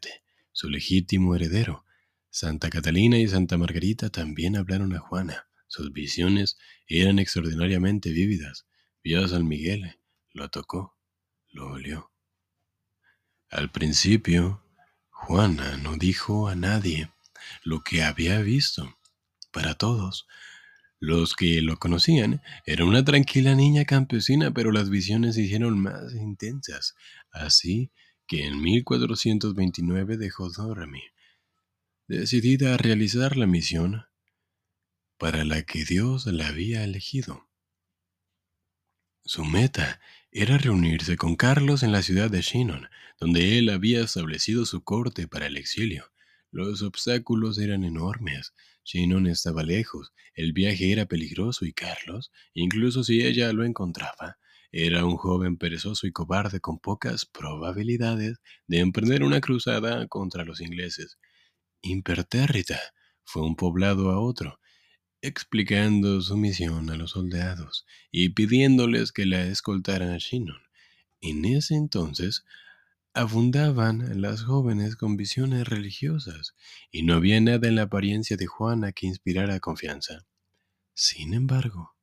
su 0.51 0.69
legítimo 0.69 1.35
heredero. 1.35 1.85
Santa 2.29 2.69
Catalina 2.69 3.17
y 3.17 3.27
Santa 3.27 3.57
Margarita 3.57 4.09
también 4.09 4.55
hablaron 4.55 4.93
a 4.95 4.99
Juana. 4.99 5.47
Sus 5.67 5.91
visiones 5.91 6.57
eran 6.87 7.19
extraordinariamente 7.19 8.11
vívidas. 8.11 8.67
Vio 9.03 9.23
a 9.23 9.27
San 9.27 9.47
Miguel, 9.47 9.99
lo 10.31 10.49
tocó, 10.49 10.97
lo 11.49 11.71
olió. 11.71 12.11
Al 13.49 13.71
principio, 13.71 14.63
Juana 15.09 15.77
no 15.77 15.95
dijo 15.95 16.47
a 16.47 16.55
nadie 16.55 17.11
lo 17.63 17.81
que 17.81 18.03
había 18.03 18.39
visto 18.41 18.97
para 19.53 19.75
todos. 19.75 20.27
Los 20.99 21.33
que 21.35 21.61
lo 21.61 21.77
conocían 21.77 22.41
era 22.65 22.83
una 22.85 23.05
tranquila 23.05 23.55
niña 23.55 23.85
campesina, 23.85 24.53
pero 24.53 24.71
las 24.71 24.89
visiones 24.89 25.35
se 25.35 25.43
hicieron 25.43 25.79
más 25.79 26.13
intensas, 26.13 26.95
así 27.31 27.91
que 28.27 28.45
en 28.45 28.61
1429 28.61 30.17
dejó 30.17 30.49
Dormi, 30.49 31.03
decidida 32.07 32.73
a 32.73 32.77
realizar 32.77 33.37
la 33.37 33.47
misión 33.47 34.05
para 35.17 35.43
la 35.43 35.63
que 35.63 35.83
Dios 35.85 36.25
la 36.25 36.47
había 36.47 36.83
elegido. 36.83 37.49
Su 39.25 39.45
meta 39.45 40.01
era 40.31 40.57
reunirse 40.57 41.17
con 41.17 41.35
Carlos 41.35 41.83
en 41.83 41.91
la 41.91 42.01
ciudad 42.01 42.29
de 42.29 42.41
Chinon, 42.41 42.89
donde 43.19 43.57
él 43.59 43.69
había 43.69 44.01
establecido 44.01 44.65
su 44.65 44.83
corte 44.83 45.27
para 45.27 45.47
el 45.47 45.57
exilio. 45.57 46.12
Los 46.53 46.83
obstáculos 46.83 47.57
eran 47.57 47.83
enormes. 47.83 48.53
Chinon 48.83 49.25
estaba 49.25 49.63
lejos, 49.63 50.13
el 50.35 50.53
viaje 50.53 50.91
era 50.91 51.07
peligroso 51.07 51.65
y 51.65 51.73
Carlos, 51.73 52.31
incluso 52.53 53.03
si 53.03 53.25
ella 53.25 53.51
lo 53.53 53.65
encontraba, 53.65 54.37
era 54.71 55.03
un 55.03 55.17
joven 55.17 55.57
perezoso 55.57 56.05
y 56.05 56.11
cobarde 56.11 56.59
con 56.59 56.77
pocas 56.77 57.25
probabilidades 57.25 58.37
de 58.67 58.81
emprender 58.81 59.23
una 59.23 59.41
cruzada 59.41 60.07
contra 60.07 60.45
los 60.45 60.61
ingleses. 60.61 61.17
Impertérrita 61.81 62.79
fue 63.23 63.41
un 63.41 63.55
poblado 63.55 64.11
a 64.11 64.19
otro, 64.19 64.59
explicando 65.23 66.21
su 66.21 66.37
misión 66.37 66.91
a 66.91 66.97
los 66.97 67.11
soldados 67.11 67.87
y 68.11 68.29
pidiéndoles 68.29 69.11
que 69.11 69.25
la 69.25 69.47
escoltaran 69.47 70.11
a 70.11 70.19
Chinon. 70.19 70.61
En 71.19 71.45
ese 71.45 71.73
entonces 71.73 72.45
abundaban 73.15 74.21
las 74.21 74.41
jóvenes 74.41 74.95
con 74.95 75.17
visiones 75.17 75.67
religiosas 75.67 76.55
y 76.91 77.03
no 77.03 77.13
había 77.13 77.39
nada 77.39 77.67
en 77.67 77.75
la 77.75 77.83
apariencia 77.83 78.37
de 78.37 78.47
Juana 78.47 78.91
que 78.91 79.05
inspirara 79.05 79.59
confianza. 79.59 80.25
Sin 80.95 81.33
embargo, 81.33 81.95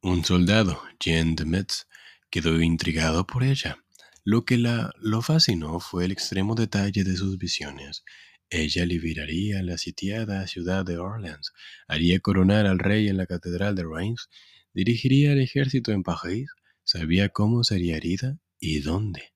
un 0.00 0.24
soldado, 0.24 0.82
Jean 0.98 1.36
de 1.36 1.44
Metz, 1.44 1.86
quedó 2.30 2.60
intrigado 2.62 3.26
por 3.26 3.44
ella. 3.44 3.84
Lo 4.24 4.44
que 4.44 4.56
la, 4.56 4.92
lo 4.98 5.20
fascinó 5.20 5.78
fue 5.78 6.06
el 6.06 6.12
extremo 6.12 6.54
detalle 6.54 7.04
de 7.04 7.16
sus 7.16 7.36
visiones. 7.36 8.02
Ella 8.48 8.86
liberaría 8.86 9.62
la 9.62 9.78
sitiada 9.78 10.46
ciudad 10.46 10.84
de 10.84 10.98
Orleans, 10.98 11.52
haría 11.86 12.18
coronar 12.20 12.66
al 12.66 12.78
rey 12.78 13.08
en 13.08 13.16
la 13.16 13.26
catedral 13.26 13.74
de 13.74 13.84
Reims, 13.84 14.28
dirigiría 14.72 15.32
el 15.32 15.40
ejército 15.40 15.92
en 15.92 16.02
París, 16.02 16.50
sabía 16.82 17.28
cómo 17.28 17.62
sería 17.62 17.96
herida 17.96 18.38
y 18.58 18.80
dónde. 18.80 19.32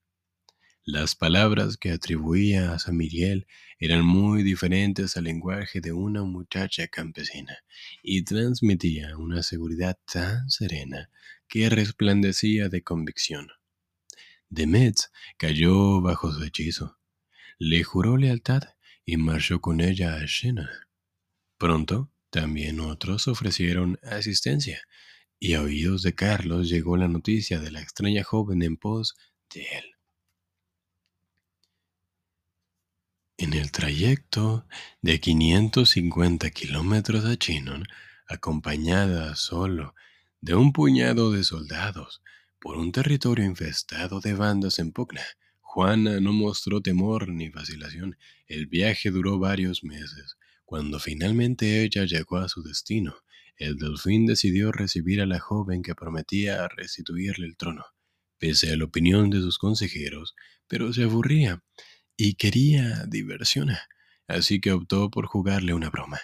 Las 0.88 1.16
palabras 1.16 1.78
que 1.78 1.90
atribuía 1.90 2.72
a 2.72 2.78
San 2.78 2.96
Miguel 2.96 3.48
eran 3.80 4.04
muy 4.04 4.44
diferentes 4.44 5.16
al 5.16 5.24
lenguaje 5.24 5.80
de 5.80 5.90
una 5.90 6.22
muchacha 6.22 6.86
campesina 6.86 7.58
y 8.04 8.22
transmitía 8.22 9.16
una 9.16 9.42
seguridad 9.42 9.98
tan 10.10 10.48
serena 10.48 11.10
que 11.48 11.68
resplandecía 11.70 12.68
de 12.68 12.84
convicción. 12.84 13.48
Demetz 14.48 15.10
cayó 15.38 16.00
bajo 16.00 16.32
su 16.32 16.44
hechizo, 16.44 17.00
le 17.58 17.82
juró 17.82 18.16
lealtad 18.16 18.62
y 19.04 19.16
marchó 19.16 19.60
con 19.60 19.80
ella 19.80 20.14
a 20.14 20.24
Shannon. 20.24 20.68
Pronto, 21.58 22.12
también 22.30 22.78
otros 22.78 23.26
ofrecieron 23.26 23.98
asistencia, 24.04 24.86
y 25.40 25.54
a 25.54 25.62
oídos 25.62 26.02
de 26.02 26.14
Carlos 26.14 26.68
llegó 26.68 26.96
la 26.96 27.08
noticia 27.08 27.58
de 27.58 27.72
la 27.72 27.82
extraña 27.82 28.22
joven 28.22 28.62
en 28.62 28.76
pos 28.76 29.16
de 29.52 29.62
él. 29.62 29.95
En 33.38 33.52
el 33.52 33.70
trayecto 33.70 34.66
de 35.02 35.20
550 35.20 36.48
kilómetros 36.52 37.26
a 37.26 37.36
Chinon, 37.36 37.84
acompañada 38.26 39.36
solo 39.36 39.94
de 40.40 40.54
un 40.54 40.72
puñado 40.72 41.30
de 41.30 41.44
soldados 41.44 42.22
por 42.58 42.78
un 42.78 42.92
territorio 42.92 43.44
infestado 43.44 44.20
de 44.20 44.32
bandas 44.32 44.78
en 44.78 44.90
Pugna, 44.90 45.20
Juana 45.60 46.18
no 46.18 46.32
mostró 46.32 46.80
temor 46.80 47.28
ni 47.28 47.50
vacilación. 47.50 48.16
El 48.46 48.68
viaje 48.68 49.10
duró 49.10 49.38
varios 49.38 49.84
meses. 49.84 50.38
Cuando 50.64 50.98
finalmente 50.98 51.82
ella 51.82 52.06
llegó 52.06 52.38
a 52.38 52.48
su 52.48 52.62
destino, 52.62 53.16
el 53.58 53.76
delfín 53.76 54.24
decidió 54.24 54.72
recibir 54.72 55.20
a 55.20 55.26
la 55.26 55.40
joven 55.40 55.82
que 55.82 55.94
prometía 55.94 56.66
restituirle 56.68 57.46
el 57.46 57.58
trono, 57.58 57.84
pese 58.38 58.72
a 58.72 58.76
la 58.76 58.84
opinión 58.84 59.28
de 59.28 59.40
sus 59.40 59.58
consejeros, 59.58 60.34
pero 60.68 60.94
se 60.94 61.02
aburría 61.02 61.62
y 62.16 62.34
quería 62.34 63.04
diversión, 63.06 63.70
así 64.26 64.60
que 64.60 64.72
optó 64.72 65.10
por 65.10 65.26
jugarle 65.26 65.74
una 65.74 65.90
broma. 65.90 66.20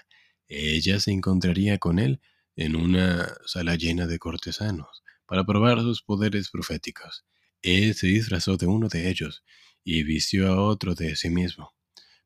Ella 0.49 1.01
se 1.01 1.13
encontraría 1.13 1.79
con 1.79 1.99
él 1.99 2.21
en 2.57 2.77
una 2.77 3.33
sala 3.47 3.77
llena 3.77 4.07
de 4.07 4.19
cortesanos 4.19 5.03
para 5.27 5.45
probar 5.45 5.81
sus 5.81 6.03
poderes 6.03 6.51
proféticos. 6.51 7.25
Él 7.63 7.95
se 7.95 8.09
disfrazó 8.09 8.57
de 8.57 8.67
uno 8.67 8.89
de 8.89 9.09
ellos 9.09 9.45
y 9.85 10.03
vistió 10.03 10.49
a 10.49 10.63
otro 10.63 10.95
de 10.95 11.17
sí 11.17 11.31
mismo. 11.31 11.75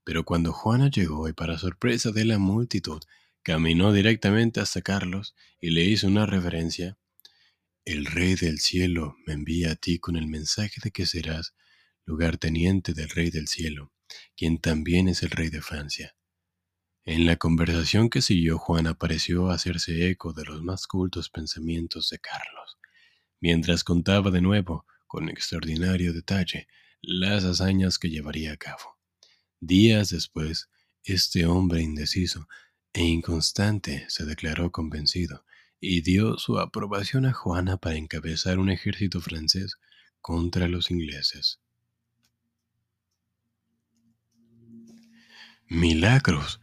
Pero 0.05 0.25
cuando 0.25 0.53
Juana 0.53 0.91
llegó 0.91 1.29
y 1.29 1.33
para 1.33 1.59
sorpresa 1.59 2.11
de 2.11 2.25
la 2.25 2.39
multitud, 2.39 3.01
caminó 3.43 3.93
directamente 3.93 4.61
hasta 4.61 4.83
Carlos 4.83 5.35
y 5.61 5.71
le 5.71 5.85
hizo 5.85 6.07
una 6.07 6.27
reverencia, 6.27 6.97
el 7.85 8.07
Rey 8.07 8.35
del 8.35 8.59
Cielo 8.59 9.17
me 9.27 9.35
envía 9.35 9.73
a 9.73 9.77
ti 9.77 9.99
con 9.99 10.17
el 10.17 10.27
mensaje 10.27 10.81
de 10.83 10.91
que 10.91 11.07
serás 11.07 11.55
lugarteniente 12.07 12.95
del 12.95 13.11
Rey 13.11 13.31
del 13.31 13.49
Cielo, 13.49 13.93
quien 14.37 14.59
también 14.59 15.09
es 15.09 15.23
el 15.23 15.31
Rey 15.31 15.51
de 15.51 15.61
Francia. 15.61 16.17
En 17.05 17.27
la 17.27 17.37
conversación 17.37 18.11
que 18.11 18.23
siguió, 18.23 18.59
Juana 18.59 18.95
pareció 18.95 19.51
hacerse 19.51 20.09
eco 20.09 20.33
de 20.33 20.45
los 20.45 20.63
más 20.63 20.87
cultos 20.87 21.29
pensamientos 21.31 22.09
de 22.11 22.19
Carlos, 22.19 22.79
mientras 23.41 23.85
contaba 23.85 24.31
de 24.31 24.41
nuevo, 24.41 24.87
con 25.07 25.29
extraordinario 25.29 26.13
detalle, 26.13 26.69
las 27.01 27.45
hazañas 27.45 27.99
que 27.99 28.11
llevaría 28.11 28.53
a 28.53 28.57
cabo. 28.57 28.99
Días 29.61 30.11
después, 30.11 30.69
este 31.05 31.47
hombre 31.47 31.83
indeciso 31.83 32.49
e 32.93 33.05
inconstante 33.05 34.05
se 34.09 34.25
declaró 34.25 34.73
convencido 34.73 35.45
y 35.79 36.01
dio 36.01 36.39
su 36.39 36.59
aprobación 36.59 37.27
a 37.27 37.33
Juana 37.33 37.77
para 37.77 37.97
encabezar 37.97 38.59
un 38.59 38.71
ejército 38.71 39.21
francés 39.21 39.77
contra 40.21 40.67
los 40.67 40.91
ingleses. 40.91 41.61
Milagros 45.69 46.61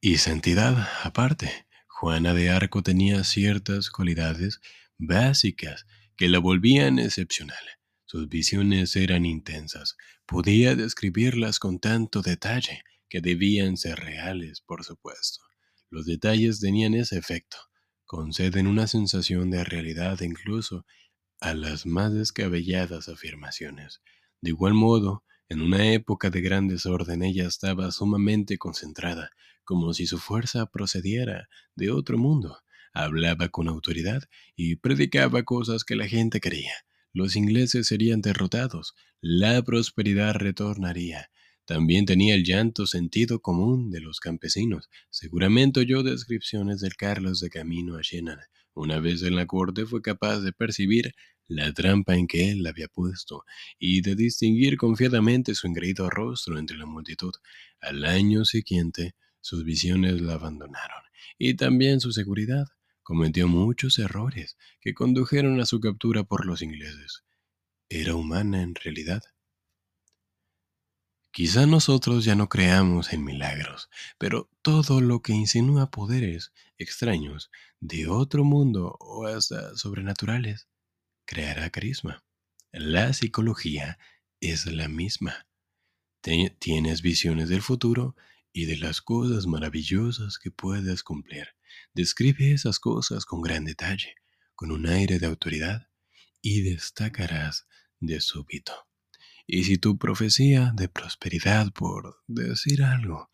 y 0.00 0.18
santidad 0.18 0.88
aparte. 1.02 1.66
Juana 1.88 2.34
de 2.34 2.50
Arco 2.50 2.82
tenía 2.82 3.24
ciertas 3.24 3.90
cualidades 3.90 4.60
básicas 4.98 5.86
que 6.16 6.28
la 6.28 6.38
volvían 6.38 6.98
excepcional. 6.98 7.58
Sus 8.04 8.28
visiones 8.28 8.94
eran 8.96 9.24
intensas, 9.24 9.96
podía 10.26 10.74
describirlas 10.76 11.58
con 11.58 11.80
tanto 11.80 12.22
detalle 12.22 12.82
que 13.08 13.20
debían 13.20 13.76
ser 13.76 13.98
reales, 13.98 14.60
por 14.60 14.84
supuesto. 14.84 15.42
Los 15.90 16.06
detalles 16.06 16.60
tenían 16.60 16.94
ese 16.94 17.18
efecto, 17.18 17.56
conceden 18.04 18.66
una 18.66 18.86
sensación 18.86 19.50
de 19.50 19.64
realidad 19.64 20.20
incluso 20.20 20.84
a 21.40 21.54
las 21.54 21.86
más 21.86 22.12
descabelladas 22.12 23.08
afirmaciones. 23.08 24.02
De 24.40 24.50
igual 24.50 24.74
modo, 24.74 25.24
en 25.48 25.62
una 25.62 25.92
época 25.92 26.30
de 26.30 26.40
gran 26.40 26.66
desorden 26.66 27.22
ella 27.22 27.46
estaba 27.46 27.90
sumamente 27.92 28.58
concentrada, 28.58 29.30
como 29.64 29.94
si 29.94 30.06
su 30.06 30.18
fuerza 30.18 30.66
procediera 30.66 31.48
de 31.74 31.90
otro 31.90 32.18
mundo. 32.18 32.58
Hablaba 32.92 33.48
con 33.50 33.68
autoridad 33.68 34.22
y 34.56 34.76
predicaba 34.76 35.44
cosas 35.44 35.84
que 35.84 35.96
la 35.96 36.08
gente 36.08 36.40
quería. 36.40 36.72
Los 37.12 37.36
ingleses 37.36 37.86
serían 37.86 38.22
derrotados, 38.22 38.94
la 39.20 39.62
prosperidad 39.62 40.34
retornaría. 40.34 41.30
También 41.64 42.06
tenía 42.06 42.34
el 42.34 42.44
llanto 42.44 42.86
sentido 42.86 43.40
común 43.40 43.90
de 43.90 44.00
los 44.00 44.20
campesinos. 44.20 44.88
Seguramente 45.10 45.80
oyó 45.80 46.02
descripciones 46.02 46.80
del 46.80 46.96
Carlos 46.96 47.40
de 47.40 47.50
camino 47.50 47.96
a 47.96 48.00
Shannon. 48.02 48.38
Una 48.76 49.00
vez 49.00 49.22
en 49.22 49.36
la 49.36 49.46
corte 49.46 49.86
fue 49.86 50.02
capaz 50.02 50.40
de 50.40 50.52
percibir 50.52 51.14
la 51.48 51.72
trampa 51.72 52.14
en 52.14 52.26
que 52.26 52.50
él 52.50 52.62
la 52.62 52.70
había 52.70 52.88
puesto, 52.88 53.44
y 53.78 54.02
de 54.02 54.14
distinguir 54.14 54.76
confiadamente 54.76 55.54
su 55.54 55.66
engreído 55.66 56.10
rostro 56.10 56.58
entre 56.58 56.76
la 56.76 56.84
multitud. 56.84 57.32
Al 57.80 58.04
año 58.04 58.44
siguiente, 58.44 59.14
sus 59.40 59.64
visiones 59.64 60.20
la 60.20 60.34
abandonaron, 60.34 61.02
y 61.38 61.54
también 61.54 62.00
su 62.00 62.12
seguridad. 62.12 62.66
Cometió 63.02 63.48
muchos 63.48 63.98
errores 63.98 64.58
que 64.82 64.92
condujeron 64.92 65.58
a 65.60 65.64
su 65.64 65.80
captura 65.80 66.24
por 66.24 66.44
los 66.44 66.60
ingleses. 66.60 67.24
Era 67.88 68.14
humana 68.14 68.60
en 68.60 68.74
realidad. 68.74 69.22
Quizá 71.36 71.66
nosotros 71.66 72.24
ya 72.24 72.34
no 72.34 72.48
creamos 72.48 73.12
en 73.12 73.22
milagros, 73.22 73.90
pero 74.16 74.48
todo 74.62 75.02
lo 75.02 75.20
que 75.20 75.34
insinúa 75.34 75.90
poderes 75.90 76.50
extraños 76.78 77.50
de 77.78 78.08
otro 78.08 78.42
mundo 78.42 78.96
o 79.00 79.26
hasta 79.26 79.76
sobrenaturales 79.76 80.66
creará 81.26 81.68
carisma. 81.68 82.24
La 82.72 83.12
psicología 83.12 83.98
es 84.40 84.64
la 84.64 84.88
misma. 84.88 85.46
tienes 86.58 87.02
visiones 87.02 87.50
del 87.50 87.60
futuro 87.60 88.16
y 88.50 88.64
de 88.64 88.78
las 88.78 89.02
cosas 89.02 89.46
maravillosas 89.46 90.38
que 90.38 90.50
puedes 90.50 91.02
cumplir. 91.02 91.48
Describe 91.92 92.52
esas 92.52 92.78
cosas 92.78 93.26
con 93.26 93.42
gran 93.42 93.66
detalle, 93.66 94.14
con 94.54 94.70
un 94.72 94.86
aire 94.86 95.18
de 95.18 95.26
autoridad, 95.26 95.90
y 96.40 96.62
destacarás 96.62 97.66
de 98.00 98.22
súbito. 98.22 98.85
Y 99.46 99.64
si 99.64 99.78
tu 99.78 99.96
profecía 99.96 100.72
de 100.74 100.88
prosperidad, 100.88 101.72
por 101.72 102.22
decir 102.26 102.82
algo, 102.82 103.30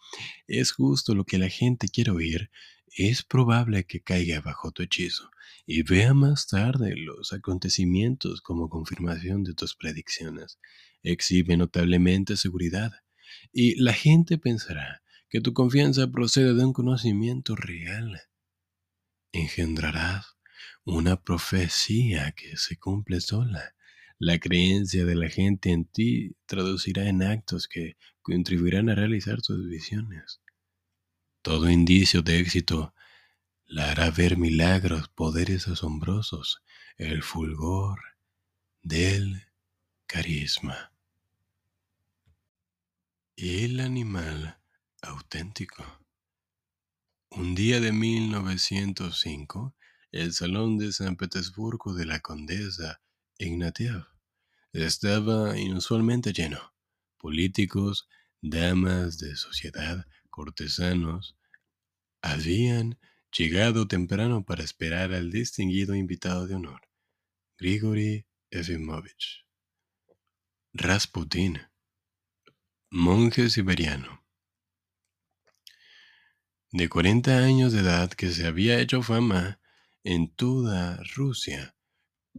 es 0.46 0.72
justo 0.72 1.14
lo 1.14 1.24
que 1.24 1.38
la 1.38 1.48
gente 1.48 1.88
quiere 1.88 2.10
oír, 2.10 2.50
es 2.94 3.22
probable 3.22 3.84
que 3.84 4.02
caiga 4.02 4.40
bajo 4.40 4.70
tu 4.70 4.82
hechizo 4.82 5.30
y 5.66 5.82
vea 5.82 6.12
más 6.12 6.46
tarde 6.46 6.94
los 6.96 7.32
acontecimientos 7.32 8.42
como 8.42 8.68
confirmación 8.68 9.44
de 9.44 9.54
tus 9.54 9.74
predicciones. 9.74 10.58
Exhibe 11.02 11.56
notablemente 11.56 12.36
seguridad 12.36 12.92
y 13.52 13.80
la 13.80 13.94
gente 13.94 14.36
pensará 14.36 15.02
que 15.30 15.40
tu 15.40 15.54
confianza 15.54 16.08
procede 16.08 16.52
de 16.52 16.64
un 16.64 16.74
conocimiento 16.74 17.56
real. 17.56 18.20
Engendrarás 19.32 20.36
una 20.84 21.22
profecía 21.22 22.32
que 22.32 22.56
se 22.56 22.76
cumple 22.76 23.20
sola. 23.20 23.74
La 24.24 24.38
creencia 24.38 25.04
de 25.04 25.16
la 25.16 25.28
gente 25.28 25.72
en 25.72 25.84
ti 25.84 26.36
traducirá 26.46 27.08
en 27.08 27.24
actos 27.24 27.66
que 27.66 27.96
contribuirán 28.20 28.88
a 28.88 28.94
realizar 28.94 29.42
tus 29.42 29.66
visiones. 29.66 30.40
Todo 31.42 31.68
indicio 31.68 32.22
de 32.22 32.38
éxito 32.38 32.94
la 33.66 33.90
hará 33.90 34.12
ver 34.12 34.36
milagros, 34.36 35.08
poderes 35.08 35.66
asombrosos, 35.66 36.62
el 36.98 37.24
fulgor 37.24 37.98
del 38.80 39.42
carisma. 40.06 40.92
El 43.34 43.80
animal 43.80 44.60
auténtico. 45.00 45.84
Un 47.28 47.56
día 47.56 47.80
de 47.80 47.90
1905, 47.90 49.74
el 50.12 50.32
salón 50.32 50.78
de 50.78 50.92
San 50.92 51.16
Petersburgo 51.16 51.92
de 51.92 52.06
la 52.06 52.20
condesa 52.20 53.00
Ignatiev 53.36 54.11
estaba 54.72 55.58
inusualmente 55.58 56.32
lleno. 56.32 56.74
Políticos, 57.18 58.08
damas 58.40 59.18
de 59.18 59.36
sociedad, 59.36 60.06
cortesanos, 60.30 61.36
habían 62.22 62.98
llegado 63.36 63.86
temprano 63.86 64.44
para 64.44 64.64
esperar 64.64 65.12
al 65.12 65.30
distinguido 65.30 65.94
invitado 65.94 66.46
de 66.46 66.54
honor, 66.54 66.82
Grigory 67.58 68.26
Efimovich. 68.50 69.46
Rasputin, 70.74 71.60
monje 72.90 73.50
siberiano, 73.50 74.24
de 76.70 76.88
40 76.88 77.38
años 77.38 77.72
de 77.72 77.80
edad 77.80 78.10
que 78.10 78.30
se 78.30 78.46
había 78.46 78.80
hecho 78.80 79.02
fama 79.02 79.60
en 80.04 80.34
toda 80.34 81.02
Rusia 81.14 81.76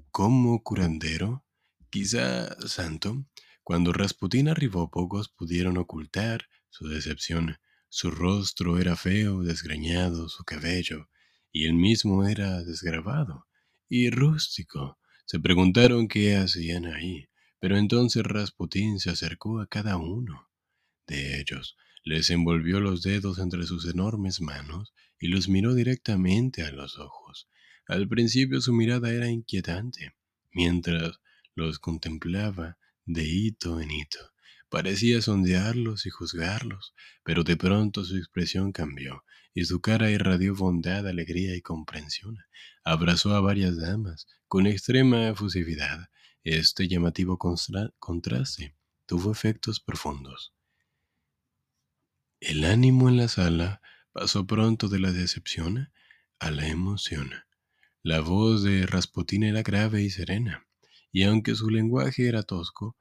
como 0.09 0.63
curandero, 0.63 1.45
quizá 1.93 2.57
santo, 2.67 3.23
cuando 3.61 3.93
Rasputín 3.93 4.49
arribó 4.49 4.89
pocos 4.89 5.29
pudieron 5.29 5.77
ocultar 5.77 6.49
su 6.71 6.87
decepción. 6.87 7.57
Su 7.87 8.09
rostro 8.09 8.79
era 8.79 8.95
feo, 8.95 9.43
desgreñado, 9.43 10.27
su 10.27 10.43
cabello, 10.43 11.07
y 11.51 11.65
él 11.67 11.75
mismo 11.75 12.25
era 12.25 12.63
desgrabado 12.63 13.45
y 13.87 14.09
rústico. 14.09 14.97
Se 15.25 15.39
preguntaron 15.39 16.07
qué 16.07 16.35
hacían 16.35 16.87
ahí, 16.87 17.27
pero 17.59 17.77
entonces 17.77 18.23
Rasputín 18.23 18.99
se 18.99 19.11
acercó 19.11 19.59
a 19.59 19.67
cada 19.67 19.97
uno 19.97 20.49
de 21.05 21.39
ellos, 21.39 21.77
les 22.03 22.31
envolvió 22.31 22.79
los 22.79 23.03
dedos 23.03 23.37
entre 23.37 23.67
sus 23.67 23.85
enormes 23.85 24.41
manos 24.41 24.95
y 25.19 25.27
los 25.27 25.47
miró 25.47 25.75
directamente 25.75 26.63
a 26.63 26.71
los 26.71 26.97
ojos. 26.97 27.47
Al 27.85 28.07
principio 28.07 28.61
su 28.61 28.73
mirada 28.73 29.11
era 29.11 29.29
inquietante, 29.29 30.15
mientras 30.53 31.19
los 31.55 31.79
contemplaba 31.79 32.77
de 33.05 33.23
hito 33.23 33.79
en 33.81 33.91
hito. 33.91 34.19
Parecía 34.69 35.21
sondearlos 35.21 36.05
y 36.05 36.09
juzgarlos, 36.09 36.93
pero 37.23 37.43
de 37.43 37.57
pronto 37.57 38.03
su 38.03 38.17
expresión 38.17 38.71
cambió 38.71 39.23
y 39.53 39.65
su 39.65 39.81
cara 39.81 40.09
irradió 40.09 40.55
bondad, 40.55 41.07
alegría 41.07 41.55
y 41.55 41.61
comprensión. 41.61 42.39
Abrazó 42.83 43.35
a 43.35 43.41
varias 43.41 43.77
damas 43.77 44.27
con 44.47 44.65
extrema 44.65 45.27
efusividad. 45.27 46.09
Este 46.43 46.87
llamativo 46.87 47.37
contraste 47.37 48.75
tuvo 49.05 49.31
efectos 49.31 49.79
profundos. 49.79 50.53
El 52.39 52.65
ánimo 52.65 53.09
en 53.09 53.17
la 53.17 53.27
sala 53.27 53.81
pasó 54.11 54.45
pronto 54.45 54.89
de 54.89 54.99
la 54.99 55.11
decepción 55.11 55.91
a 56.39 56.51
la 56.51 56.67
emoción. 56.67 57.31
La 58.01 58.19
voz 58.19 58.63
de 58.63 58.85
Rasputín 58.85 59.43
era 59.43 59.61
grave 59.61 60.01
y 60.01 60.09
serena, 60.09 60.65
y 61.13 61.23
aunque 61.23 61.55
su 61.55 61.69
lenguaje 61.69 62.27
era 62.27 62.43
tosco, 62.43 62.97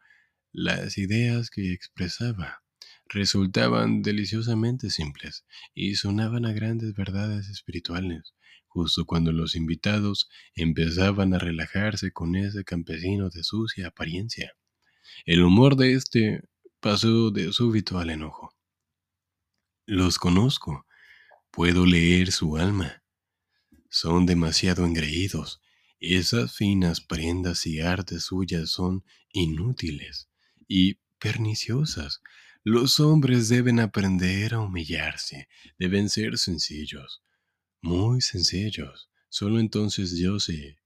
las 0.52 0.98
ideas 0.98 1.50
que 1.50 1.72
expresaba 1.72 2.62
resultaban 3.06 4.02
deliciosamente 4.02 4.90
simples 4.90 5.44
y 5.74 5.96
sonaban 5.96 6.44
a 6.46 6.52
grandes 6.52 6.94
verdades 6.94 7.48
espirituales, 7.48 8.34
justo 8.68 9.06
cuando 9.06 9.32
los 9.32 9.56
invitados 9.56 10.28
empezaban 10.54 11.34
a 11.34 11.38
relajarse 11.38 12.12
con 12.12 12.36
ese 12.36 12.64
campesino 12.64 13.30
de 13.30 13.42
sucia 13.42 13.88
apariencia. 13.88 14.52
El 15.24 15.42
humor 15.42 15.76
de 15.76 15.94
éste 15.94 16.42
pasó 16.80 17.30
de 17.30 17.52
súbito 17.52 17.98
al 17.98 18.10
enojo. 18.10 18.54
Los 19.86 20.18
conozco, 20.18 20.86
puedo 21.50 21.86
leer 21.86 22.30
su 22.30 22.56
alma, 22.56 23.02
son 23.88 24.26
demasiado 24.26 24.84
engreídos. 24.84 25.62
Esas 26.04 26.52
finas 26.52 27.00
prendas 27.00 27.64
y 27.64 27.78
artes 27.78 28.24
suyas 28.24 28.70
son 28.70 29.04
inútiles 29.32 30.28
y 30.66 30.94
perniciosas. 31.20 32.22
Los 32.64 32.98
hombres 32.98 33.48
deben 33.48 33.78
aprender 33.78 34.54
a 34.54 34.58
humillarse, 34.58 35.46
deben 35.78 36.08
ser 36.08 36.38
sencillos, 36.38 37.22
muy 37.82 38.20
sencillos. 38.20 39.10
Solo 39.28 39.60
entonces 39.60 40.12
Dios 40.12 40.46
se 40.46 40.80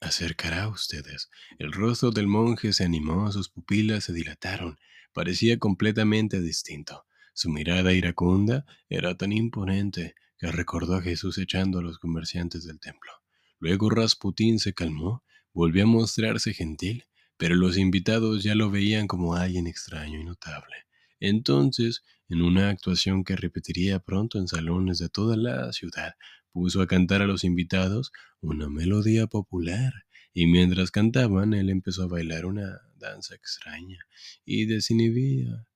acercará 0.00 0.62
a 0.62 0.68
ustedes. 0.68 1.28
El 1.58 1.70
rostro 1.70 2.10
del 2.10 2.26
monje 2.26 2.72
se 2.72 2.84
animó, 2.84 3.30
sus 3.30 3.50
pupilas 3.50 4.04
se 4.04 4.14
dilataron, 4.14 4.78
parecía 5.12 5.58
completamente 5.58 6.40
distinto. 6.40 7.04
Su 7.34 7.50
mirada 7.50 7.92
iracunda 7.92 8.64
era 8.88 9.14
tan 9.14 9.32
imponente 9.32 10.14
que 10.38 10.50
recordó 10.50 10.94
a 10.94 11.02
Jesús 11.02 11.36
echando 11.36 11.80
a 11.80 11.82
los 11.82 11.98
comerciantes 11.98 12.64
del 12.64 12.80
templo. 12.80 13.12
Luego 13.60 13.90
Rasputín 13.90 14.58
se 14.58 14.72
calmó, 14.72 15.24
volvió 15.52 15.84
a 15.84 15.86
mostrarse 15.86 16.54
gentil, 16.54 17.04
pero 17.36 17.54
los 17.54 17.76
invitados 17.76 18.42
ya 18.42 18.54
lo 18.54 18.70
veían 18.70 19.06
como 19.06 19.34
alguien 19.34 19.66
extraño 19.66 20.20
y 20.20 20.24
notable. 20.24 20.74
Entonces, 21.20 22.04
en 22.28 22.42
una 22.42 22.68
actuación 22.68 23.24
que 23.24 23.36
repetiría 23.36 23.98
pronto 23.98 24.38
en 24.38 24.48
salones 24.48 24.98
de 24.98 25.08
toda 25.08 25.36
la 25.36 25.72
ciudad, 25.72 26.14
puso 26.52 26.82
a 26.82 26.86
cantar 26.86 27.22
a 27.22 27.26
los 27.26 27.44
invitados 27.44 28.12
una 28.40 28.68
melodía 28.68 29.26
popular, 29.26 29.92
y 30.32 30.46
mientras 30.46 30.90
cantaban 30.90 31.54
él 31.54 31.70
empezó 31.70 32.04
a 32.04 32.08
bailar 32.08 32.46
una 32.46 32.80
danza 32.96 33.34
extraña 33.34 33.98
y 34.44 34.66
desinhibida, 34.66 35.66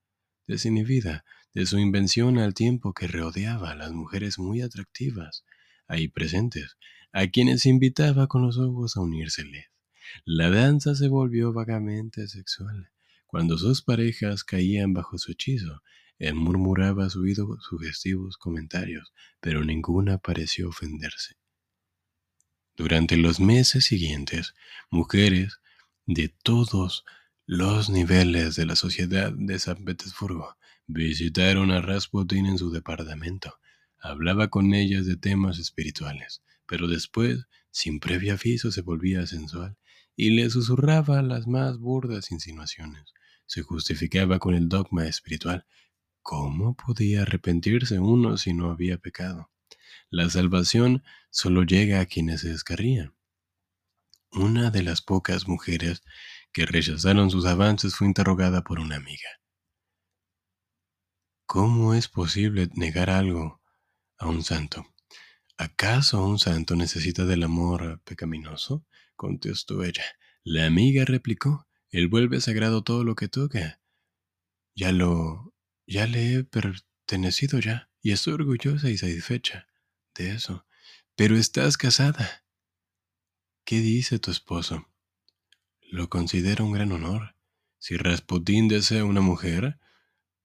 desinhibida 0.46 1.24
de 1.54 1.66
su 1.66 1.78
invención 1.78 2.38
al 2.38 2.54
tiempo 2.54 2.92
que 2.92 3.08
rodeaba 3.08 3.72
a 3.72 3.74
las 3.74 3.92
mujeres 3.92 4.38
muy 4.38 4.60
atractivas 4.60 5.44
ahí 5.88 6.08
presentes, 6.08 6.76
a 7.12 7.28
quienes 7.28 7.66
invitaba 7.66 8.26
con 8.26 8.42
los 8.42 8.58
ojos 8.58 8.96
a 8.96 9.00
unírseles. 9.00 9.66
La 10.24 10.50
danza 10.50 10.94
se 10.94 11.08
volvió 11.08 11.52
vagamente 11.52 12.28
sexual. 12.28 12.90
Cuando 13.26 13.56
sus 13.58 13.82
parejas 13.82 14.44
caían 14.44 14.92
bajo 14.92 15.18
su 15.18 15.32
hechizo, 15.32 15.82
él 16.18 16.34
murmuraba 16.34 17.08
subidos 17.10 17.64
sugestivos 17.68 18.36
comentarios, 18.36 19.12
pero 19.40 19.64
ninguna 19.64 20.18
pareció 20.18 20.68
ofenderse. 20.68 21.36
Durante 22.76 23.16
los 23.16 23.40
meses 23.40 23.84
siguientes, 23.84 24.54
mujeres 24.90 25.60
de 26.06 26.28
todos 26.28 27.04
los 27.46 27.90
niveles 27.90 28.56
de 28.56 28.66
la 28.66 28.76
sociedad 28.76 29.32
de 29.32 29.58
San 29.58 29.84
Petersburgo 29.84 30.56
Visitaron 30.94 31.70
a 31.70 31.80
Rasputin 31.80 32.44
en 32.44 32.58
su 32.58 32.70
departamento. 32.70 33.58
Hablaba 33.98 34.48
con 34.48 34.74
ellas 34.74 35.06
de 35.06 35.16
temas 35.16 35.58
espirituales, 35.58 36.42
pero 36.72 36.88
después, 36.88 37.44
sin 37.70 38.00
previo 38.00 38.32
aviso, 38.32 38.72
se 38.72 38.80
volvía 38.80 39.26
sensual 39.26 39.76
y 40.16 40.30
le 40.30 40.48
susurraba 40.48 41.20
las 41.20 41.46
más 41.46 41.76
burdas 41.76 42.30
insinuaciones. 42.30 43.12
Se 43.44 43.60
justificaba 43.60 44.38
con 44.38 44.54
el 44.54 44.70
dogma 44.70 45.04
espiritual. 45.04 45.66
¿Cómo 46.22 46.74
podía 46.74 47.22
arrepentirse 47.22 47.98
uno 47.98 48.38
si 48.38 48.54
no 48.54 48.70
había 48.70 48.96
pecado? 48.96 49.50
La 50.08 50.30
salvación 50.30 51.04
solo 51.28 51.62
llega 51.64 52.00
a 52.00 52.06
quienes 52.06 52.40
se 52.40 52.48
descarrían. 52.48 53.14
Una 54.30 54.70
de 54.70 54.82
las 54.82 55.02
pocas 55.02 55.46
mujeres 55.46 56.02
que 56.54 56.64
rechazaron 56.64 57.28
sus 57.28 57.44
avances 57.44 57.96
fue 57.96 58.06
interrogada 58.06 58.64
por 58.64 58.80
una 58.80 58.96
amiga. 58.96 59.28
¿Cómo 61.44 61.92
es 61.92 62.08
posible 62.08 62.70
negar 62.72 63.10
algo 63.10 63.60
a 64.16 64.26
un 64.26 64.42
santo? 64.42 64.91
¿Acaso 65.56 66.24
un 66.24 66.38
santo 66.38 66.76
necesita 66.76 67.24
del 67.24 67.42
amor 67.42 68.00
pecaminoso? 68.04 68.84
contestó 69.16 69.84
ella. 69.84 70.04
La 70.44 70.66
amiga 70.66 71.04
replicó, 71.04 71.68
Él 71.90 72.08
vuelve 72.08 72.40
sagrado 72.40 72.82
todo 72.82 73.04
lo 73.04 73.14
que 73.14 73.28
toca. 73.28 73.80
Ya 74.74 74.92
lo... 74.92 75.54
ya 75.86 76.06
le 76.06 76.34
he 76.34 76.44
pertenecido 76.44 77.60
ya, 77.60 77.90
y 78.00 78.12
estoy 78.12 78.34
orgullosa 78.34 78.90
y 78.90 78.98
satisfecha 78.98 79.68
de 80.14 80.32
eso. 80.32 80.66
Pero 81.14 81.36
estás 81.36 81.76
casada. 81.76 82.44
¿Qué 83.64 83.80
dice 83.80 84.18
tu 84.18 84.30
esposo? 84.30 84.88
Lo 85.80 86.08
considero 86.08 86.64
un 86.64 86.72
gran 86.72 86.90
honor. 86.90 87.36
Si 87.78 87.96
Rasputín 87.96 88.66
desea 88.68 89.04
una 89.04 89.20
mujer, 89.20 89.78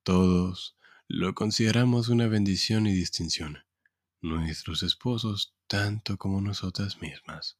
todos 0.03 0.78
lo 1.08 1.34
consideramos 1.34 2.10
una 2.10 2.28
bendición 2.28 2.86
y 2.86 2.93
distinción. 2.93 3.66
Nuestros 4.22 4.82
esposos 4.82 5.53
tanto 5.68 6.18
como 6.18 6.41
nosotras 6.41 6.99
mismas. 7.01 7.59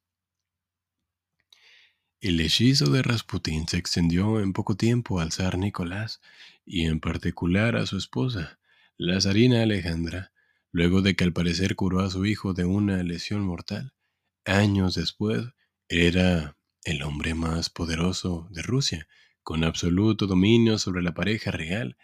El 2.20 2.40
hechizo 2.40 2.90
de 2.90 3.02
Rasputín 3.02 3.68
se 3.68 3.76
extendió 3.76 4.40
en 4.40 4.52
poco 4.52 4.76
tiempo 4.76 5.20
al 5.20 5.30
zar 5.30 5.56
Nicolás 5.56 6.20
y 6.66 6.86
en 6.86 6.98
particular 6.98 7.76
a 7.76 7.86
su 7.86 7.96
esposa, 7.96 8.58
la 8.96 9.20
zarina 9.20 9.62
Alejandra, 9.62 10.32
luego 10.72 11.00
de 11.00 11.14
que 11.14 11.22
al 11.22 11.32
parecer 11.32 11.76
curó 11.76 12.00
a 12.00 12.10
su 12.10 12.26
hijo 12.26 12.54
de 12.54 12.64
una 12.64 13.04
lesión 13.04 13.42
mortal. 13.42 13.92
Años 14.44 14.96
después, 14.96 15.44
era 15.88 16.56
el 16.82 17.02
hombre 17.02 17.34
más 17.34 17.70
poderoso 17.70 18.48
de 18.50 18.62
Rusia, 18.62 19.06
con 19.44 19.62
absoluto 19.62 20.26
dominio 20.26 20.78
sobre 20.78 21.02
la 21.02 21.14
pareja 21.14 21.52
real. 21.52 21.96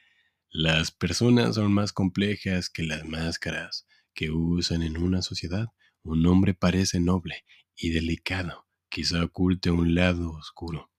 Las 0.49 0.93
personas 0.93 1.57
son 1.57 1.73
más 1.73 1.93
complejas 1.93 2.71
que 2.71 2.85
las 2.85 3.05
máscaras 3.05 3.85
que 4.15 4.31
usan 4.31 4.83
en 4.83 4.97
una 4.97 5.23
sociedad. 5.23 5.69
Un 6.03 6.27
hombre 6.27 6.55
parece 6.55 7.01
noble 7.01 7.45
y 7.77 7.91
delicado, 7.91 8.67
quizá 8.89 9.25
oculte 9.25 9.71
un 9.71 9.95
lado 9.95 10.33
oscuro, 10.33 10.91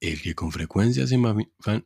el 0.00 0.22
que 0.22 0.34
con 0.34 0.50
frecuencia 0.52 1.06
se 1.06 1.18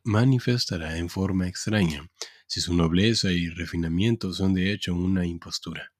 manifestará 0.05 0.98
en 0.98 1.09
forma 1.09 1.48
extraña, 1.48 2.09
si 2.46 2.61
su 2.61 2.74
nobleza 2.74 3.32
y 3.32 3.48
refinamiento 3.48 4.32
son 4.32 4.55
de 4.55 4.72
hecho 4.72 4.94
una 4.94 5.26
impostura. 5.26 5.92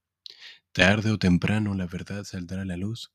Tarde 0.72 1.11
o 1.11 1.18
temprano 1.18 1.74
la 1.74 1.86
verdad 1.86 2.24
saldrá 2.24 2.62
a 2.62 2.66
la 2.66 2.76
luz, 2.76 3.12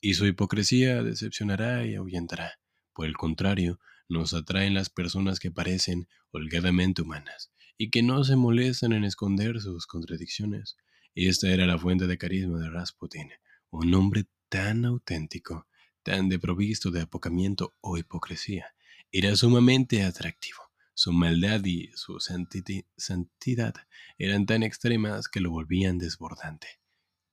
y 0.00 0.14
su 0.14 0.26
hipocresía 0.26 1.02
decepcionará 1.02 1.86
y 1.86 1.94
ahuyentará. 1.94 2.58
Por 2.92 3.06
el 3.06 3.16
contrario, 3.16 3.78
nos 4.08 4.34
atraen 4.34 4.74
las 4.74 4.90
personas 4.90 5.38
que 5.38 5.52
parecen 5.52 6.08
holgadamente 6.32 7.02
humanas 7.02 7.51
y 7.76 7.90
que 7.90 8.02
no 8.02 8.24
se 8.24 8.36
molestan 8.36 8.92
en 8.92 9.04
esconder 9.04 9.60
sus 9.60 9.86
contradicciones. 9.86 10.76
Esta 11.14 11.50
era 11.50 11.66
la 11.66 11.78
fuente 11.78 12.06
de 12.06 12.18
carisma 12.18 12.58
de 12.58 12.70
Rasputin, 12.70 13.30
un 13.70 13.94
hombre 13.94 14.26
tan 14.48 14.84
auténtico, 14.84 15.66
tan 16.02 16.28
deprovisto 16.28 16.90
de 16.90 17.02
apocamiento 17.02 17.74
o 17.80 17.96
hipocresía, 17.96 18.74
era 19.10 19.36
sumamente 19.36 20.04
atractivo. 20.04 20.58
Su 20.94 21.12
maldad 21.12 21.64
y 21.64 21.90
su 21.94 22.18
santidad 22.20 23.74
eran 24.18 24.46
tan 24.46 24.62
extremas 24.62 25.28
que 25.28 25.40
lo 25.40 25.50
volvían 25.50 25.98
desbordante. 25.98 26.80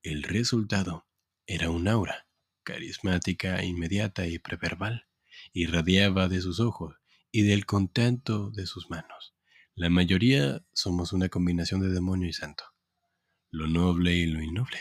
El 0.02 0.24
resultado 0.24 1.08
era 1.46 1.70
un 1.70 1.88
aura, 1.88 2.28
carismática, 2.64 3.64
inmediata 3.64 4.28
y 4.28 4.40
preverbal. 4.40 5.08
Irradiaba 5.54 6.28
de 6.28 6.42
sus 6.42 6.60
ojos 6.60 6.96
y 7.32 7.44
del 7.44 7.66
contento 7.66 8.50
de 8.52 8.66
sus 8.66 8.90
manos. 8.90 9.36
La 9.80 9.90
mayoría 9.90 10.62
somos 10.74 11.14
una 11.14 11.30
combinación 11.30 11.80
de 11.80 11.90
demonio 11.90 12.28
y 12.28 12.34
santo, 12.34 12.66
lo 13.50 13.66
noble 13.66 14.14
y 14.14 14.26
lo 14.26 14.44
innoble 14.44 14.78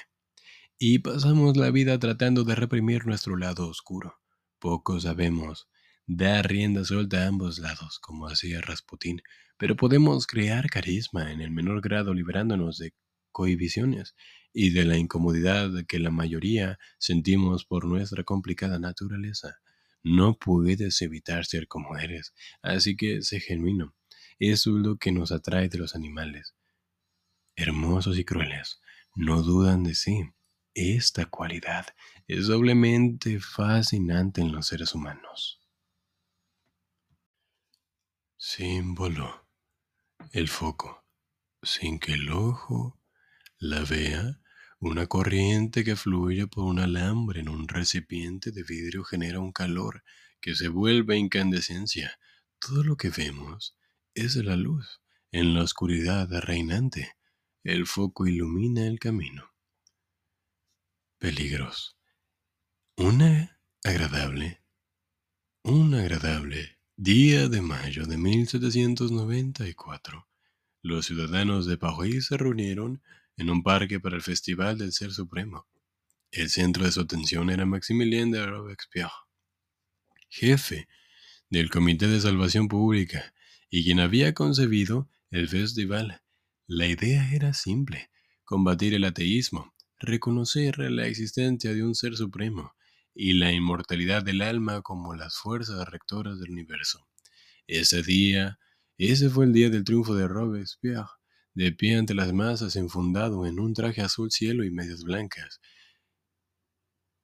y 0.76 1.00
pasamos 1.00 1.56
la 1.56 1.70
vida 1.70 1.98
tratando 1.98 2.44
de 2.44 2.54
reprimir 2.54 3.04
nuestro 3.06 3.36
lado 3.36 3.68
oscuro. 3.68 4.20
Poco 4.60 5.00
sabemos 5.00 5.68
dar 6.06 6.48
rienda 6.48 6.84
suelta 6.84 7.24
a 7.24 7.28
ambos 7.28 7.58
lados, 7.58 7.98
como 8.00 8.28
hacía 8.28 8.60
Rasputín, 8.60 9.20
pero 9.56 9.76
podemos 9.76 10.26
crear 10.26 10.68
carisma 10.68 11.32
en 11.32 11.40
el 11.40 11.50
menor 11.50 11.80
grado 11.80 12.14
liberándonos 12.14 12.78
de 12.78 12.94
cohibiciones 13.32 14.14
y 14.52 14.70
de 14.70 14.84
la 14.84 14.96
incomodidad 14.96 15.70
que 15.86 15.98
la 15.98 16.10
mayoría 16.10 16.78
sentimos 16.98 17.64
por 17.64 17.84
nuestra 17.84 18.22
complicada 18.22 18.78
naturaleza. 18.78 19.58
No 20.04 20.38
puedes 20.38 21.02
evitar 21.02 21.44
ser 21.44 21.66
como 21.66 21.96
eres, 21.96 22.34
así 22.62 22.96
que 22.96 23.22
sé 23.22 23.40
genuino. 23.40 23.94
Es 24.38 24.66
lo 24.66 24.96
que 24.96 25.12
nos 25.12 25.32
atrae 25.32 25.68
de 25.68 25.78
los 25.78 25.94
animales. 25.94 26.54
Hermosos 27.56 28.18
y 28.18 28.24
crueles, 28.24 28.80
no 29.14 29.42
dudan 29.42 29.82
de 29.82 29.94
sí 29.94 30.32
esta 30.80 31.26
cualidad 31.26 31.86
es 32.28 32.46
doblemente 32.46 33.40
fascinante 33.40 34.40
en 34.40 34.52
los 34.52 34.68
seres 34.68 34.94
humanos. 34.94 35.60
Símbolo. 38.36 39.48
El 40.30 40.48
foco. 40.48 41.04
Sin 41.62 41.98
que 41.98 42.12
el 42.12 42.30
ojo 42.30 43.00
la 43.58 43.82
vea, 43.82 44.40
una 44.78 45.08
corriente 45.08 45.82
que 45.82 45.96
fluye 45.96 46.46
por 46.46 46.62
un 46.62 46.78
alambre 46.78 47.40
en 47.40 47.48
un 47.48 47.66
recipiente 47.66 48.52
de 48.52 48.62
vidrio 48.62 49.02
genera 49.02 49.40
un 49.40 49.50
calor 49.50 50.04
que 50.40 50.54
se 50.54 50.68
vuelve 50.68 51.16
incandescencia. 51.16 52.20
Todo 52.60 52.84
lo 52.84 52.96
que 52.96 53.10
vemos 53.10 53.76
es 54.24 54.36
la 54.36 54.56
luz 54.56 55.00
en 55.32 55.54
la 55.54 55.62
oscuridad 55.62 56.28
reinante. 56.40 57.14
El 57.64 57.86
foco 57.86 58.26
ilumina 58.26 58.86
el 58.86 58.98
camino 58.98 59.48
peligros. 61.18 61.96
Una 62.96 63.60
agradable, 63.82 64.62
un 65.62 65.94
agradable 65.94 66.78
día 66.96 67.48
de 67.48 67.60
mayo 67.60 68.06
de 68.06 68.16
1794, 68.16 70.28
los 70.82 71.06
ciudadanos 71.06 71.66
de 71.66 71.76
París 71.76 72.26
se 72.26 72.36
reunieron 72.36 73.02
en 73.36 73.50
un 73.50 73.64
parque 73.64 73.98
para 73.98 74.16
el 74.16 74.22
Festival 74.22 74.78
del 74.78 74.92
Ser 74.92 75.12
Supremo. 75.12 75.66
El 76.30 76.50
centro 76.50 76.84
de 76.84 76.92
su 76.92 77.00
atención 77.00 77.50
era 77.50 77.66
Maximilien 77.66 78.30
de 78.30 78.46
Robespierre, 78.46 79.10
jefe 80.28 80.86
del 81.50 81.68
Comité 81.68 82.06
de 82.06 82.20
Salvación 82.20 82.68
Pública 82.68 83.34
y 83.70 83.84
quien 83.84 84.00
había 84.00 84.34
concebido 84.34 85.10
el 85.30 85.48
festival. 85.48 86.22
La 86.66 86.86
idea 86.86 87.32
era 87.32 87.54
simple, 87.54 88.10
combatir 88.44 88.94
el 88.94 89.04
ateísmo, 89.04 89.74
reconocer 89.98 90.78
la 90.78 91.06
existencia 91.06 91.72
de 91.74 91.82
un 91.82 91.94
ser 91.94 92.16
supremo 92.16 92.74
y 93.14 93.32
la 93.32 93.52
inmortalidad 93.52 94.22
del 94.22 94.42
alma 94.42 94.82
como 94.82 95.14
las 95.14 95.38
fuerzas 95.38 95.88
rectoras 95.88 96.38
del 96.38 96.50
universo. 96.50 97.08
Ese 97.66 98.02
día, 98.02 98.58
ese 98.96 99.28
fue 99.28 99.44
el 99.44 99.52
día 99.52 99.70
del 99.70 99.84
triunfo 99.84 100.14
de 100.14 100.28
Robespierre, 100.28 101.08
de 101.54 101.72
pie 101.72 101.96
ante 101.96 102.14
las 102.14 102.32
masas 102.32 102.76
enfundado 102.76 103.44
en 103.44 103.58
un 103.58 103.74
traje 103.74 104.00
azul 104.00 104.30
cielo 104.30 104.64
y 104.64 104.70
medias 104.70 105.02
blancas. 105.02 105.60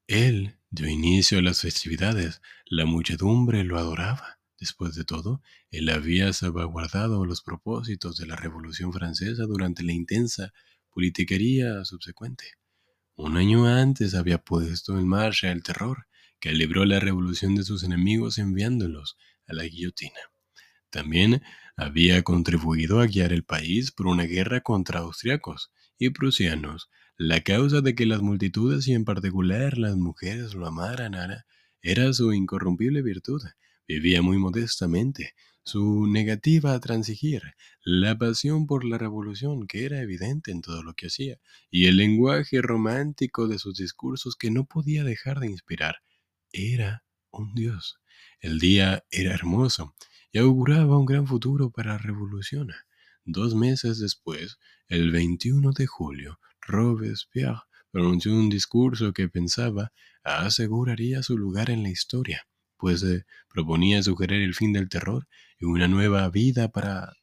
Él 0.07 0.59
dio 0.71 0.89
inicio 0.89 1.39
a 1.39 1.43
las 1.43 1.61
festividades, 1.61 2.43
la 2.67 2.85
muchedumbre 2.85 3.63
lo 3.65 3.79
adoraba. 3.79 4.41
Después 4.65 4.95
de 4.95 5.05
todo, 5.05 5.43
él 5.71 5.91
había 5.91 6.33
salvaguardado 6.33 7.27
los 7.27 7.43
propósitos 7.43 8.17
de 8.17 8.27
la 8.27 8.35
Revolución 8.35 8.95
Francesa 8.95 9.43
durante 9.43 9.83
la 9.83 9.93
intensa 9.93 10.55
politiquería 10.89 11.85
subsecuente. 11.85 12.45
Un 13.15 13.37
año 13.37 13.67
antes 13.67 14.15
había 14.15 14.39
puesto 14.39 14.99
en 14.99 15.07
marcha 15.07 15.53
el 15.53 15.63
terror 15.63 16.07
que 16.41 16.53
libró 16.53 16.87
la 16.87 16.99
revolución 16.99 17.55
de 17.55 17.63
sus 17.63 17.83
enemigos 17.83 18.39
enviándolos 18.39 19.19
a 19.47 19.53
la 19.53 19.65
guillotina. 19.65 20.19
También 20.89 21.43
había 21.77 22.23
contribuido 22.23 23.01
a 23.01 23.07
guiar 23.07 23.35
el 23.35 23.45
país 23.45 23.93
por 23.93 24.07
una 24.07 24.23
guerra 24.23 24.63
contra 24.63 25.01
austriacos 25.01 25.73
y 25.99 26.09
prusianos. 26.09 26.89
La 27.19 27.43
causa 27.43 27.83
de 27.83 27.95
que 27.95 28.07
las 28.07 28.23
multitudes 28.23 28.89
y 28.89 28.95
en 28.95 29.05
particular 29.05 29.77
las 29.77 29.97
mujeres 29.97 30.55
lo 30.55 30.67
amaran 30.67 31.15
era 31.83 32.11
su 32.15 32.33
incorrumpible 32.33 33.03
virtud. 33.03 33.43
Vivía 33.87 34.23
muy 34.23 34.39
modestamente, 34.39 35.35
su 35.63 36.07
negativa 36.07 36.73
a 36.73 36.81
transigir, 36.81 37.43
la 37.85 38.17
pasión 38.17 38.67
por 38.67 38.83
la 38.83 38.97
revolución 38.97 39.67
que 39.67 39.85
era 39.85 40.01
evidente 40.01 40.51
en 40.53 40.63
todo 40.63 40.83
lo 40.83 40.95
que 40.95 41.09
hacía, 41.09 41.39
y 41.71 41.85
el 41.87 41.99
lenguaje 41.99 42.63
romántico 42.63 43.47
de 43.47 43.59
sus 43.59 43.77
discursos 43.77 44.37
que 44.37 44.51
no 44.51 44.65
podía 44.65 45.05
dejar 45.05 45.39
de 45.39 45.51
inspirar. 45.51 45.97
Era 46.51 47.05
un 47.31 47.55
dios. 47.55 47.99
El 48.41 48.59
día 48.59 49.05
era 49.11 49.35
hermoso 49.35 49.95
y 50.33 50.39
auguraba 50.39 50.99
un 50.99 51.05
gran 51.05 51.27
futuro 51.27 51.71
para 51.71 51.93
la 51.93 51.99
revolución. 51.99 52.69
Dos 53.27 53.55
meses 53.55 53.99
después, 53.99 54.59
el 54.89 55.13
21 55.13 55.73
de 55.73 55.87
julio, 55.87 56.41
Robespierre 56.63 57.61
pronunció 57.91 58.33
un 58.33 58.49
discurso 58.49 59.13
que 59.13 59.29
pensaba 59.29 59.93
aseguraría 60.23 61.23
su 61.23 61.37
lugar 61.37 61.69
en 61.69 61.83
la 61.83 61.91
historia 61.91 62.47
pues 62.85 63.03
eh, 63.03 63.25
proponía 63.49 64.03
sugerir 64.03 64.43
el 64.43 64.55
fin 64.55 64.75
del 64.75 64.91
terror 64.91 65.27
y 65.59 65.65
una 65.65 65.89
nueva 65.89 66.29
vida 66.29 66.69
para, 66.71 67.15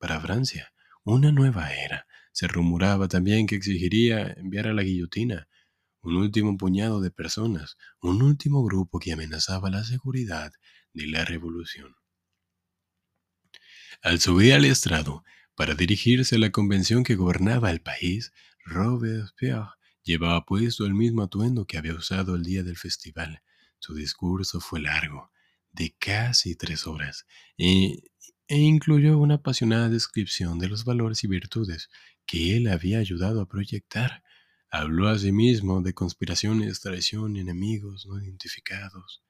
para 0.00 0.20
Francia, 0.20 0.72
una 1.04 1.30
nueva 1.30 1.72
era. 1.72 2.08
Se 2.32 2.48
rumoraba 2.48 3.06
también 3.06 3.46
que 3.46 3.54
exigiría 3.54 4.32
enviar 4.32 4.66
a 4.66 4.74
la 4.74 4.82
guillotina 4.82 5.46
un 6.00 6.16
último 6.16 6.56
puñado 6.56 7.00
de 7.00 7.12
personas, 7.12 7.76
un 8.00 8.22
último 8.22 8.64
grupo 8.64 8.98
que 8.98 9.12
amenazaba 9.12 9.70
la 9.70 9.84
seguridad 9.84 10.52
de 10.92 11.06
la 11.06 11.24
revolución. 11.24 11.94
Al 14.02 14.18
subir 14.18 14.52
al 14.52 14.64
estrado 14.64 15.22
para 15.54 15.76
dirigirse 15.76 16.34
a 16.34 16.38
la 16.40 16.50
convención 16.50 17.04
que 17.04 17.14
gobernaba 17.14 17.70
el 17.70 17.82
país, 17.82 18.32
Robespierre 18.64 19.68
llevaba 20.02 20.44
puesto 20.44 20.86
el 20.86 20.94
mismo 20.94 21.22
atuendo 21.22 21.66
que 21.66 21.78
había 21.78 21.94
usado 21.94 22.34
el 22.34 22.42
día 22.42 22.64
del 22.64 22.76
festival. 22.76 23.44
Su 23.82 23.96
discurso 23.96 24.60
fue 24.60 24.80
largo, 24.80 25.32
de 25.72 25.92
casi 25.98 26.54
tres 26.54 26.86
horas, 26.86 27.26
e, 27.58 28.04
e 28.46 28.56
incluyó 28.56 29.18
una 29.18 29.34
apasionada 29.34 29.88
descripción 29.88 30.60
de 30.60 30.68
los 30.68 30.84
valores 30.84 31.24
y 31.24 31.26
virtudes 31.26 31.90
que 32.24 32.56
él 32.56 32.68
había 32.68 33.00
ayudado 33.00 33.40
a 33.40 33.48
proyectar. 33.48 34.22
Habló 34.70 35.08
asimismo 35.08 35.82
de 35.82 35.94
conspiraciones, 35.94 36.80
traición, 36.80 37.36
enemigos 37.36 38.06
no 38.06 38.22
identificados. 38.22 39.24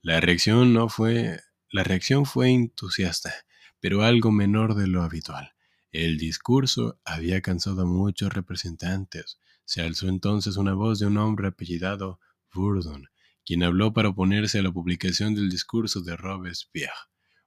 La 0.00 0.20
reacción 0.20 0.72
no 0.72 0.88
fue, 0.88 1.40
la 1.70 1.84
reacción 1.84 2.24
fue 2.24 2.48
entusiasta, 2.48 3.34
pero 3.78 4.04
algo 4.04 4.32
menor 4.32 4.74
de 4.74 4.86
lo 4.86 5.02
habitual. 5.02 5.52
El 5.92 6.16
discurso 6.16 6.98
había 7.04 7.42
cansado 7.42 7.82
a 7.82 7.84
muchos 7.84 8.32
representantes. 8.32 9.38
Se 9.66 9.82
alzó 9.82 10.08
entonces 10.08 10.56
una 10.56 10.72
voz 10.72 10.98
de 10.98 11.04
un 11.04 11.18
hombre 11.18 11.48
apellidado 11.48 12.20
Bourdon, 12.54 13.10
quien 13.48 13.62
habló 13.62 13.94
para 13.94 14.10
oponerse 14.10 14.58
a 14.58 14.62
la 14.62 14.70
publicación 14.70 15.34
del 15.34 15.48
discurso 15.48 16.02
de 16.02 16.18
Robespierre, 16.18 16.92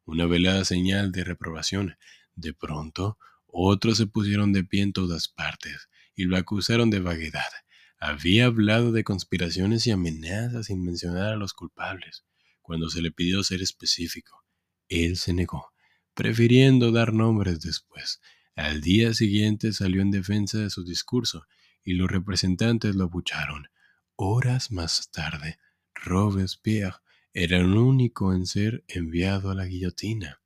una 0.03 0.25
velada 0.25 0.65
señal 0.65 1.11
de 1.11 1.23
reprobación. 1.23 1.95
De 2.33 2.55
pronto, 2.55 3.19
otros 3.45 3.97
se 3.99 4.07
pusieron 4.07 4.51
de 4.51 4.63
pie 4.63 4.81
en 4.81 4.93
todas 4.93 5.27
partes 5.27 5.89
y 6.15 6.23
lo 6.23 6.37
acusaron 6.37 6.89
de 6.89 7.01
vaguedad. 7.01 7.51
Había 7.99 8.47
hablado 8.47 8.91
de 8.91 9.03
conspiraciones 9.03 9.85
y 9.85 9.91
amenazas 9.91 10.65
sin 10.65 10.83
mencionar 10.83 11.33
a 11.33 11.35
los 11.35 11.53
culpables. 11.53 12.25
Cuando 12.63 12.89
se 12.89 13.03
le 13.03 13.11
pidió 13.11 13.43
ser 13.43 13.61
específico, 13.61 14.43
él 14.89 15.17
se 15.17 15.33
negó, 15.33 15.71
prefiriendo 16.15 16.91
dar 16.91 17.13
nombres 17.13 17.59
después. 17.61 18.21
Al 18.55 18.81
día 18.81 19.13
siguiente 19.13 19.71
salió 19.71 20.01
en 20.01 20.09
defensa 20.09 20.57
de 20.57 20.71
su 20.71 20.83
discurso 20.83 21.45
y 21.83 21.93
los 21.93 22.09
representantes 22.09 22.95
lo 22.95 23.03
abucharon. 23.03 23.67
Horas 24.15 24.71
más 24.71 25.11
tarde, 25.11 25.59
Robespierre 26.01 26.97
era 27.33 27.57
el 27.57 27.77
único 27.77 28.33
en 28.33 28.45
ser 28.45 28.83
enviado 28.87 29.51
a 29.51 29.55
la 29.55 29.65
guillotina. 29.65 30.41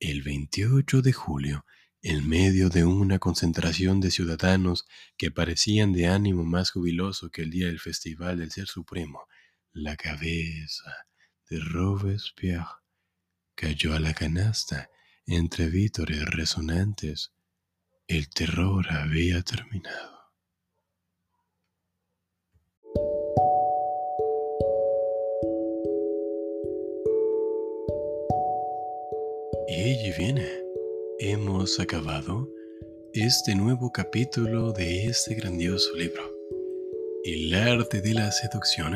El 0.00 0.22
28 0.22 1.02
de 1.02 1.12
julio, 1.12 1.66
en 2.02 2.26
medio 2.26 2.70
de 2.70 2.84
una 2.86 3.18
concentración 3.18 4.00
de 4.00 4.10
ciudadanos 4.10 4.86
que 5.18 5.30
parecían 5.30 5.92
de 5.92 6.06
ánimo 6.06 6.44
más 6.44 6.70
jubiloso 6.70 7.30
que 7.30 7.42
el 7.42 7.50
día 7.50 7.66
del 7.66 7.78
Festival 7.78 8.38
del 8.38 8.50
Ser 8.50 8.66
Supremo, 8.66 9.26
la 9.72 9.96
cabeza 9.96 11.06
de 11.50 11.60
Robespierre 11.60 12.64
cayó 13.54 13.94
a 13.94 14.00
la 14.00 14.14
canasta 14.14 14.88
entre 15.26 15.68
vítores 15.68 16.24
resonantes. 16.24 17.32
El 18.08 18.30
terror 18.30 18.90
había 18.90 19.42
terminado. 19.42 20.19
Allí 29.80 30.12
viene 30.18 30.46
hemos 31.20 31.80
acabado 31.80 32.46
este 33.14 33.54
nuevo 33.54 33.90
capítulo 33.90 34.72
de 34.72 35.06
este 35.06 35.34
grandioso 35.34 35.94
libro, 35.96 36.22
El 37.24 37.54
arte 37.54 38.02
de 38.02 38.12
la 38.12 38.30
seducción 38.30 38.94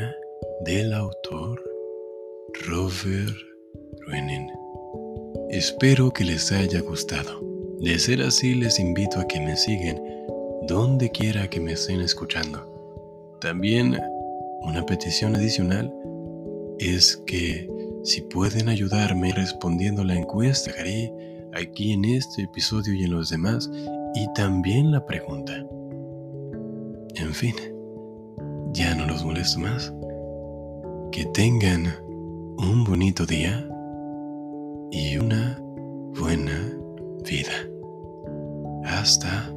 del 0.61 0.93
autor 0.93 1.63
Robert 2.67 3.35
Ruenin. 4.07 4.51
Espero 5.49 6.13
que 6.13 6.25
les 6.25 6.53
haya 6.53 6.81
gustado. 6.81 7.41
De 7.81 7.99
ser 7.99 8.21
así, 8.21 8.55
les 8.55 8.79
invito 8.79 9.21
a 9.21 9.27
que 9.27 9.41
me 9.41 9.57
sigan 9.57 10.03
donde 10.67 11.11
quiera 11.11 11.49
que 11.49 11.61
me 11.61 11.73
estén 11.73 12.03
escuchando. 12.03 13.39
También 13.41 13.99
una 14.61 14.85
petición 14.85 15.35
adicional 15.35 15.93
es 16.79 17.17
que 17.27 17.74
si 18.05 18.21
pueden 18.21 18.69
ayudarme 18.69 19.33
respondiendo 19.33 20.05
la 20.05 20.15
encuesta, 20.15 20.71
haré 20.79 21.13
aquí 21.55 21.93
en 21.93 22.05
este 22.05 22.43
episodio 22.43 22.93
y 22.93 23.05
en 23.05 23.13
los 23.13 23.31
demás, 23.31 23.71
y 24.15 24.31
también 24.35 24.93
la 24.93 25.05
pregunta. 25.07 25.55
En 27.17 27.33
fin, 27.33 27.55
ya 28.73 28.95
no 28.95 29.07
los 29.07 29.25
molesto 29.25 29.59
más. 29.59 29.93
Que 31.13 31.25
tengan 31.33 31.87
un 32.59 32.85
bonito 32.85 33.25
día 33.25 33.67
y 34.91 35.17
una 35.17 35.59
buena 36.15 36.77
vida. 37.25 37.53
Hasta 38.85 39.51